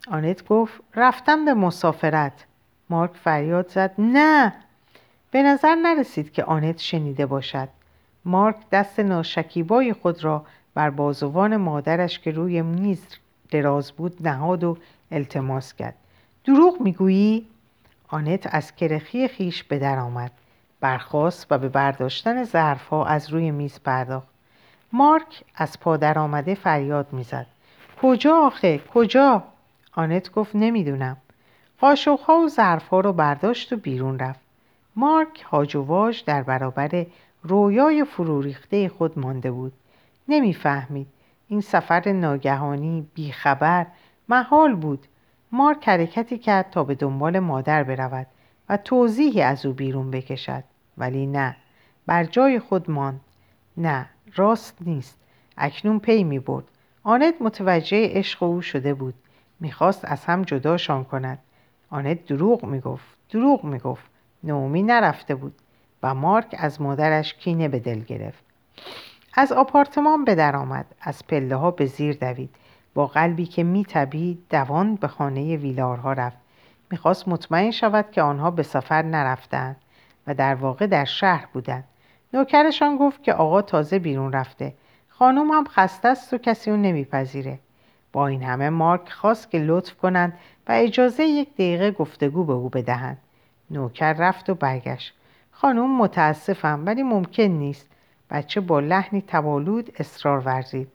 [0.08, 2.44] آنت گفت رفتم به مسافرت.
[2.90, 4.52] مارک فریاد زد نه.
[5.30, 7.68] به نظر نرسید که آنت شنیده باشد.
[8.24, 10.44] مارک دست ناشکیبای خود را
[10.74, 13.06] بر بازوان مادرش که روی میز
[13.50, 14.78] دراز بود نهاد و
[15.10, 15.94] التماس کرد.
[16.44, 17.46] دروغ می‌گویی؟
[18.08, 20.30] آنت از کرخی خیش به در آمد.
[20.80, 24.28] برخاست و به برداشتن ظرفها از روی میز پرداخت.
[24.92, 27.46] مارک از پادر آمده فریاد می‌زد.
[28.02, 29.42] کجا آخه؟ کجا؟
[29.92, 31.16] آنت گفت نمی‌دونم.
[31.80, 34.40] قاشقها و ظرفها رو برداشت و بیرون رفت.
[34.96, 37.06] مارک هاج در برابر
[37.42, 39.72] رویای فروریخته خود مانده بود.
[40.28, 41.06] نمی‌فهمید.
[41.48, 43.86] این سفر ناگهانی بیخبر
[44.28, 45.06] محال بود.
[45.52, 48.26] مارک حرکتی کرد تا به دنبال مادر برود
[48.68, 50.64] و توضیحی از او بیرون بکشد.
[50.98, 51.56] ولی نه.
[52.06, 53.20] بر جای خود ماند.
[53.76, 54.06] نه.
[54.34, 55.18] راست نیست.
[55.56, 56.64] اکنون پی می برد
[57.02, 59.14] آنت متوجه عشق او شده بود.
[59.60, 61.38] می‌خواست از هم جداشان کند.
[61.90, 63.04] آنت دروغ می‌گفت.
[63.30, 64.04] دروغ می‌گفت.
[64.44, 65.54] نومی نرفته بود.
[66.02, 68.44] و مارک از مادرش کینه به دل گرفت.
[69.34, 70.86] از آپارتمان به در آمد.
[71.00, 72.50] از پله ها به زیر دوید.
[72.94, 76.38] با قلبی که میتبید دوان به خانه ویلارها رفت.
[76.90, 79.76] می‌خواست مطمئن شود که آنها به سفر نرفتند
[80.26, 81.84] و در واقع در شهر بودند.
[82.34, 84.74] نوکرشان گفت که آقا تازه بیرون رفته.
[85.08, 87.58] خانم هم خسته است و کسی اون نمیپذیره.
[88.12, 90.32] با این همه مارک خواست که لطف کنند
[90.68, 93.18] و اجازه یک دقیقه گفتگو به او بدهند.
[93.70, 95.14] نوکر رفت و برگشت.
[95.62, 97.88] خانم متاسفم ولی ممکن نیست.
[98.30, 100.88] بچه با لحنی توالود اصرار ورزید.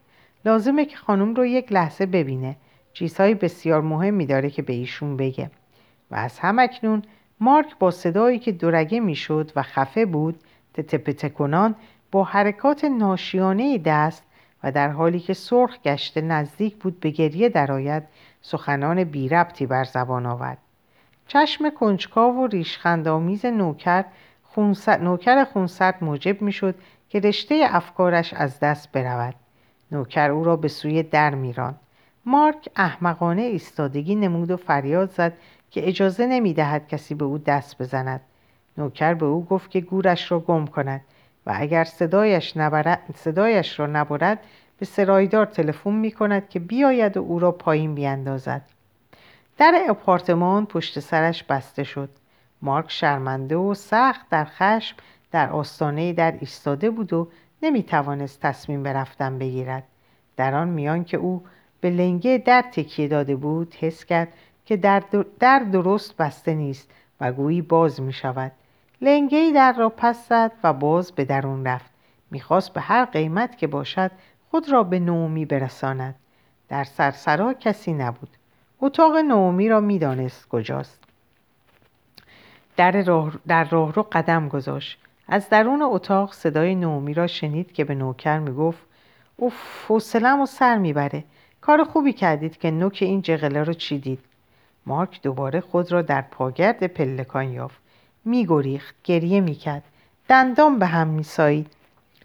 [0.44, 2.56] لازمه که خانم رو یک لحظه ببینه.
[2.92, 5.50] چیزهای بسیار مهمی داره که به ایشون بگه.
[6.10, 7.02] و از همکنون
[7.40, 10.40] مارک با صدایی که دورگه می‌شد و خفه بود
[10.74, 11.74] تتپته کنان
[12.12, 14.24] با حرکات ناشیانه دست
[14.64, 18.02] و در حالی که سرخ گشته نزدیک بود به گریه درآید
[18.42, 20.58] سخنان بی ربطی بر زبان آورد.
[21.26, 24.04] چشم کنجکاو و ریشخندآمیز نوکر
[24.58, 26.74] خونسرد نوکر خونسرد موجب می‌شد
[27.08, 29.34] که رشته افکارش از دست برود.
[29.92, 31.74] نوکر او را به سوی در میران
[32.26, 35.32] مارک احمقانه ایستادگی نمود و فریاد زد
[35.70, 38.20] که اجازه نمی‌دهد کسی به او دست بزند.
[38.78, 41.00] نوکر به او گفت که گورش را گم کند
[41.46, 44.38] و اگر صدایش, نبرد، صدایش را نبرد
[44.78, 48.62] به سرایدار تلفن می کند که بیاید و او را پایین بیاندازد
[49.58, 52.08] در اپارتمان پشت سرش بسته شد.
[52.62, 54.96] مارک شرمنده و سخت در خشم
[55.30, 57.28] در آستانه در ایستاده بود و
[57.62, 59.84] نمی توانست تصمیم برفتن بگیرد.
[60.36, 61.42] در آن میان که او
[61.80, 64.28] به لنگه در تکیه داده بود حس کرد
[64.64, 65.02] که در,
[65.40, 66.90] در درست بسته نیست
[67.20, 68.52] و گویی باز می شود
[69.00, 71.90] لنگه در را پس زد و باز به درون رفت.
[72.30, 74.10] می‌خواست به هر قیمت که باشد
[74.50, 76.14] خود را به نومی برساند.
[76.68, 78.30] در سرسرا کسی نبود.
[78.80, 81.07] اتاق نومی را می‌دانست کجاست.
[82.78, 84.98] در راه, در راه رو قدم گذاشت.
[85.28, 88.78] از درون اتاق صدای نومی را شنید که به نوکر می‌گفت
[89.36, 89.54] اوف
[89.88, 91.24] حوصله‌ام و سر می‌بره.
[91.60, 94.18] کار خوبی کردید که نوک این جغله رو چیدید.
[94.86, 97.80] مارک دوباره خود را در پاگرد پلکان یافت.
[98.24, 99.84] میگریخت گریه می‌کرد.
[100.28, 101.70] دندان به هم میسایید.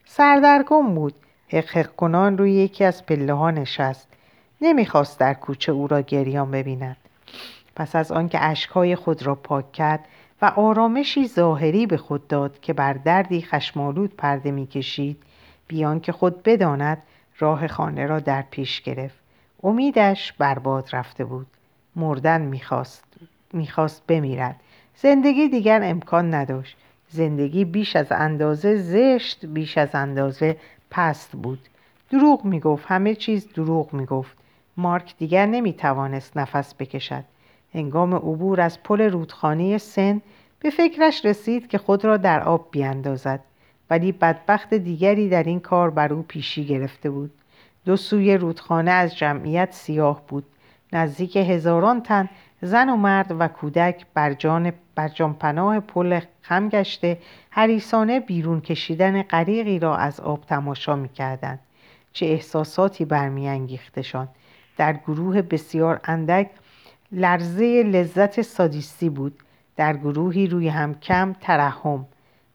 [0.06, 1.14] سردرگم بود.
[1.47, 4.08] حق کنان روی یکی از پله ها نشست.
[4.62, 6.97] نمی‌خواست در کوچه او را گریان ببیند.
[7.76, 10.06] پس از آنکه اشکهای خود را پاک کرد
[10.44, 15.18] و آرامشی ظاهری به خود داد که بر دردی خشمالود پرده می‌کشید
[15.68, 16.98] بیان که خود بداند
[17.39, 19.20] راه خانه را در پیش گرفت.
[19.64, 21.48] امیدش برباد رفته بود.
[21.96, 23.04] مردن می‌خواست
[23.54, 24.56] می‌خواست بمیرد.
[24.96, 26.78] زندگی دیگر امکان نداشت.
[27.10, 30.58] زندگی بیش از اندازه زشت بیش از اندازه
[30.91, 31.60] پست بود.
[32.10, 32.86] دروغ می‌گفت.
[32.88, 34.38] همه چیز دروغ می‌گفت.
[34.78, 37.24] مارک دیگر نمی‌توانست نفس بکشد.
[37.74, 40.22] هنگام عبور از پل رودخانه سن
[40.60, 43.40] به فکرش رسید که خود را در آب بیاندازد
[43.90, 47.32] ولی بدبخت دیگری در این کار بر او پیشی گرفته بود.
[47.86, 50.44] دو سوی رودخانه از جمعیت سیاه بود.
[50.94, 52.30] نزدیک هزاران تن
[52.62, 57.18] زن و مرد و کودک بر جان, بر جان پناه پل خم گشته
[57.50, 61.60] حریسانه بیرون کشیدن غریقی را از آب تماشا می‌کردند.
[62.14, 64.28] چه احساساتی برمیانگیختشان.
[64.78, 66.50] در گروه بسیار اندک
[67.14, 69.39] لرزه لذت سادیستی بود.
[69.76, 72.05] در گروهی روی هم کم ترحم.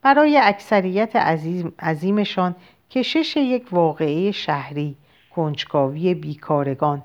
[0.02, 2.54] برای اکثریت عظیم، عظیمشان
[2.90, 4.96] کشش یک واقعه شهری
[5.34, 7.02] کنجکاوی بیکارگان.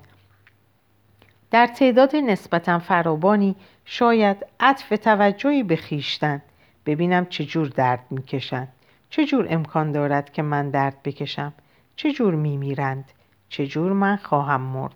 [1.52, 6.42] در تعداد نسبتا فراوانی شاید عطف توجهی به خیشتن.
[6.86, 8.68] ببینم چجور درد می‌کشند.
[9.10, 11.54] چجور امکان دارد که من درد بکشم؟
[11.96, 13.06] چجور میمیرند؟
[13.50, 14.94] چجور من خواهم مرد؟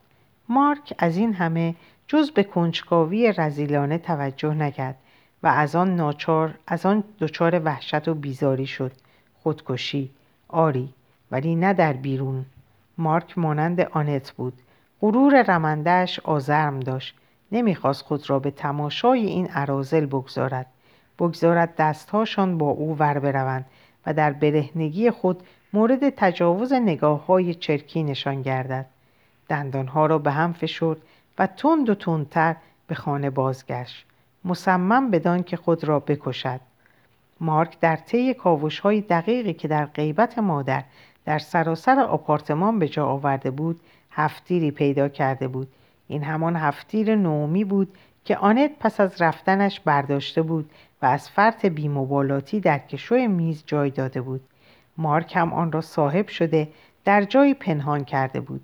[0.50, 1.76] مارک از این همه
[2.08, 4.96] جز به کنجکاوی رزیلانه توجه نکرد
[5.44, 8.92] و از آن ناچار از آن دچار وحشت و بیزاری شد.
[9.44, 10.12] خودکشی
[10.48, 10.94] آری
[11.32, 12.46] ولی نه در بیرون.
[12.98, 14.54] مارک مانند آنت بود.
[15.02, 17.16] غرور رمندهش آزرم داشت.
[17.52, 20.66] نمی‌خواست خود را به تماشای این عرازل بگذارد.
[21.20, 23.66] بگذارد دستهاشان با او ور بروند
[24.06, 25.44] و در برهنگی خود
[25.74, 28.86] مورد تجاوز نگاه های چرکی نشان گردد.
[29.50, 30.98] دندانها را به هم فشرد
[31.40, 32.56] و تند و تندتر
[32.88, 34.06] به خانه بازگشت.
[34.46, 36.60] مصمم بدان که خود را بکشد.
[37.40, 40.84] مارک در طی کاوش های دقیقی که در غیبت مادر
[41.26, 43.80] در سراسر آپارتمان به جا آورده بود
[44.12, 45.68] هفتیری پیدا کرده بود.
[46.08, 50.70] این همان هفتیر نومی بود که آنت پس از رفتنش برداشته بود
[51.02, 54.42] و از فرط بیمبالاتی در کشوی میز جای داده بود.
[54.98, 56.68] مارک هم آن را صاحب شده
[57.06, 58.62] در جایی پنهان کرده بود.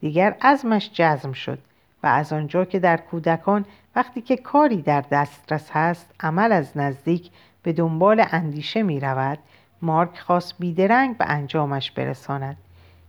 [0.00, 1.58] دیگر ازمش جزم شد.
[2.08, 3.64] از آنجا که در کودکان
[3.96, 7.30] وقتی که کاری در دسترس هست عمل از نزدیک
[7.62, 9.38] به دنبال اندیشه می رود
[9.82, 12.56] مارک خواست بیدرنگ به انجامش برساند.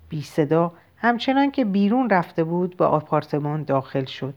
[0.10, 4.34] بی صدا همچنان که بیرون رفته بود به آپارتمان داخل شد.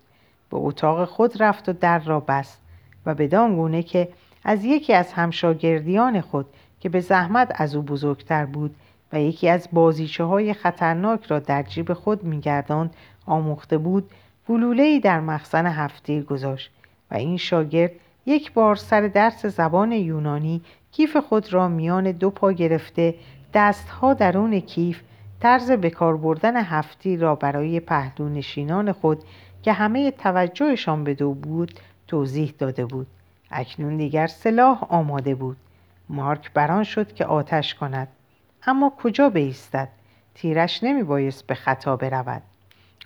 [0.51, 2.61] به اتاق خود رفت و در را بست
[3.07, 4.09] و بدان گونه که
[4.45, 6.47] از یکی از همشاگردیان خود
[6.81, 8.77] که به زحمت از او بزرگتر بود
[9.13, 12.97] و یکی از بازیچه های خطرناک را در جیب خود میگرداند
[13.27, 14.11] آموخته بود
[14.51, 16.71] گلولهای در مخزن هفتیر گذاشت
[17.11, 17.91] و این شاگرد
[18.27, 23.15] یک بار سر درس زبان یونانی کیف خود را میان دو پا گرفته
[23.55, 25.01] دستها درون کیف
[25.41, 29.25] طرز بکار بردن هفتی را برای پهلو نشینان خود
[29.63, 33.07] که همه توجهشان به دو بود توضیح داده بود.
[33.51, 35.57] اکنون دیگر سلاح آماده بود.
[36.09, 38.09] مارک بران شد که آتش کند.
[38.67, 39.89] اما کجا بیستد؟
[40.35, 42.43] تیرش نمی بایست به خطا برود.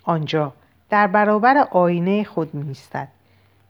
[0.03, 0.53] آنجا
[0.89, 3.07] در برابر آینه خود میستد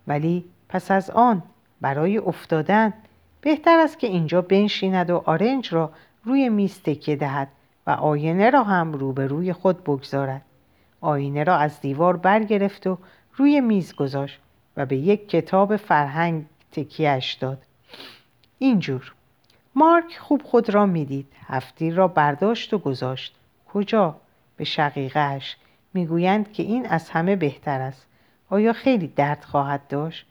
[0.07, 1.43] ولی پس از آن
[1.82, 2.93] برای افتادن
[3.41, 5.91] بهتر است که اینجا بنشیند و آرنج را
[6.24, 7.47] روی میز تکیه دهد
[7.88, 10.41] و آینه را هم روبروی خود بگذارد.
[11.01, 12.97] آینه را از دیوار برگرفت و
[13.36, 14.39] روی میز گذاشت
[14.78, 17.61] و به یک کتاب فرهنگ تکیهش داد.
[18.59, 19.13] اینجور.
[19.76, 21.28] مارک خوب خود را می‌دید.
[21.47, 23.36] هفتیر را برداشت و گذاشت.
[23.74, 24.16] کجا؟
[24.57, 25.57] به شقیقهش
[25.96, 28.08] می‌گویند که این از همه بهتر است.
[28.50, 30.26] آیا خیلی درد خواهد داشت؟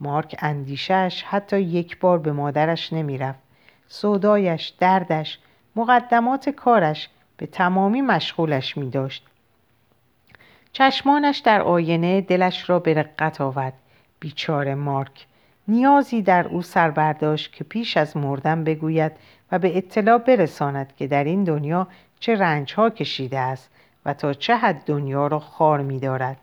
[0.00, 3.38] مارک اندیشهش حتی یک بار به مادرش نمی‌رفت.
[3.88, 5.38] سودایش دردش
[5.76, 9.26] مقدمات کارش به تمامی مشغولش می داشت.
[10.72, 13.72] چشمانش در آینه دلش را به رقت آورد.
[14.20, 15.26] بیچاره مارک
[15.68, 19.12] نیازی در او سر برداشت که پیش از مردن بگوید
[19.52, 21.88] و به اطلاع برساند که در این دنیا
[22.20, 23.70] چه رنجها کشیده است.
[24.14, 26.36] تا چه حد دنیا را خار می دارد.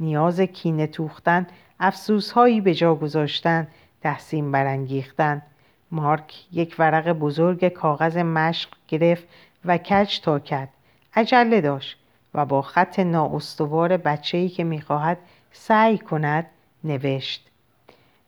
[0.00, 1.46] نیاز کینه توختن
[1.80, 3.66] افسوسهایی به جا گذاشتن
[4.02, 5.42] تحسین برانگیختن.
[5.90, 9.24] مارک یک ورق بزرگ کاغذ مشق گرفت
[9.64, 10.68] و کج تا کرد
[11.14, 11.98] عجله داشت
[12.34, 15.18] و با خط نااستوار بچه‌ای که می‌خواهد
[15.52, 16.46] سعی کند
[16.84, 17.50] نوشت.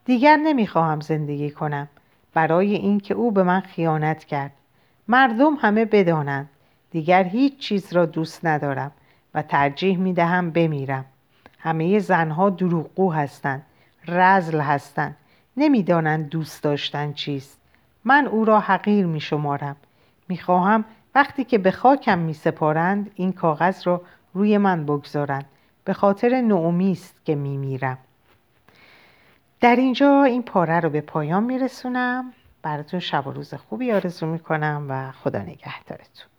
[0.04, 1.88] دیگر نمی‌خواهم زندگی کنم.
[2.34, 4.52] برای اینکه او به من خیانت کرد.
[5.08, 6.48] مردم همه بدانند.
[6.90, 8.92] دیگر هیچ چیز را دوست ندارم
[9.34, 11.04] و ترجیح می دهم بمیرم.
[11.58, 13.62] همه زنها دروغگو هستند
[14.08, 15.16] رزل هستند
[15.56, 17.60] نمی‌دانند دوست داشتن چیست.
[18.04, 19.76] من او را حقیر می شمارم.
[20.28, 20.84] می خواهم
[21.14, 24.02] وقتی که به خاکم می سپارند این کاغذ را
[24.34, 25.44] روی من بگذارند.
[25.84, 27.98] به خاطر نعمی است که می میرم.
[29.60, 32.32] در اینجا این پاره رو به پایان می رسونم.
[32.62, 36.29] براتون شب و روز خوبی آرزو می کنم و خدا نگهدارتون.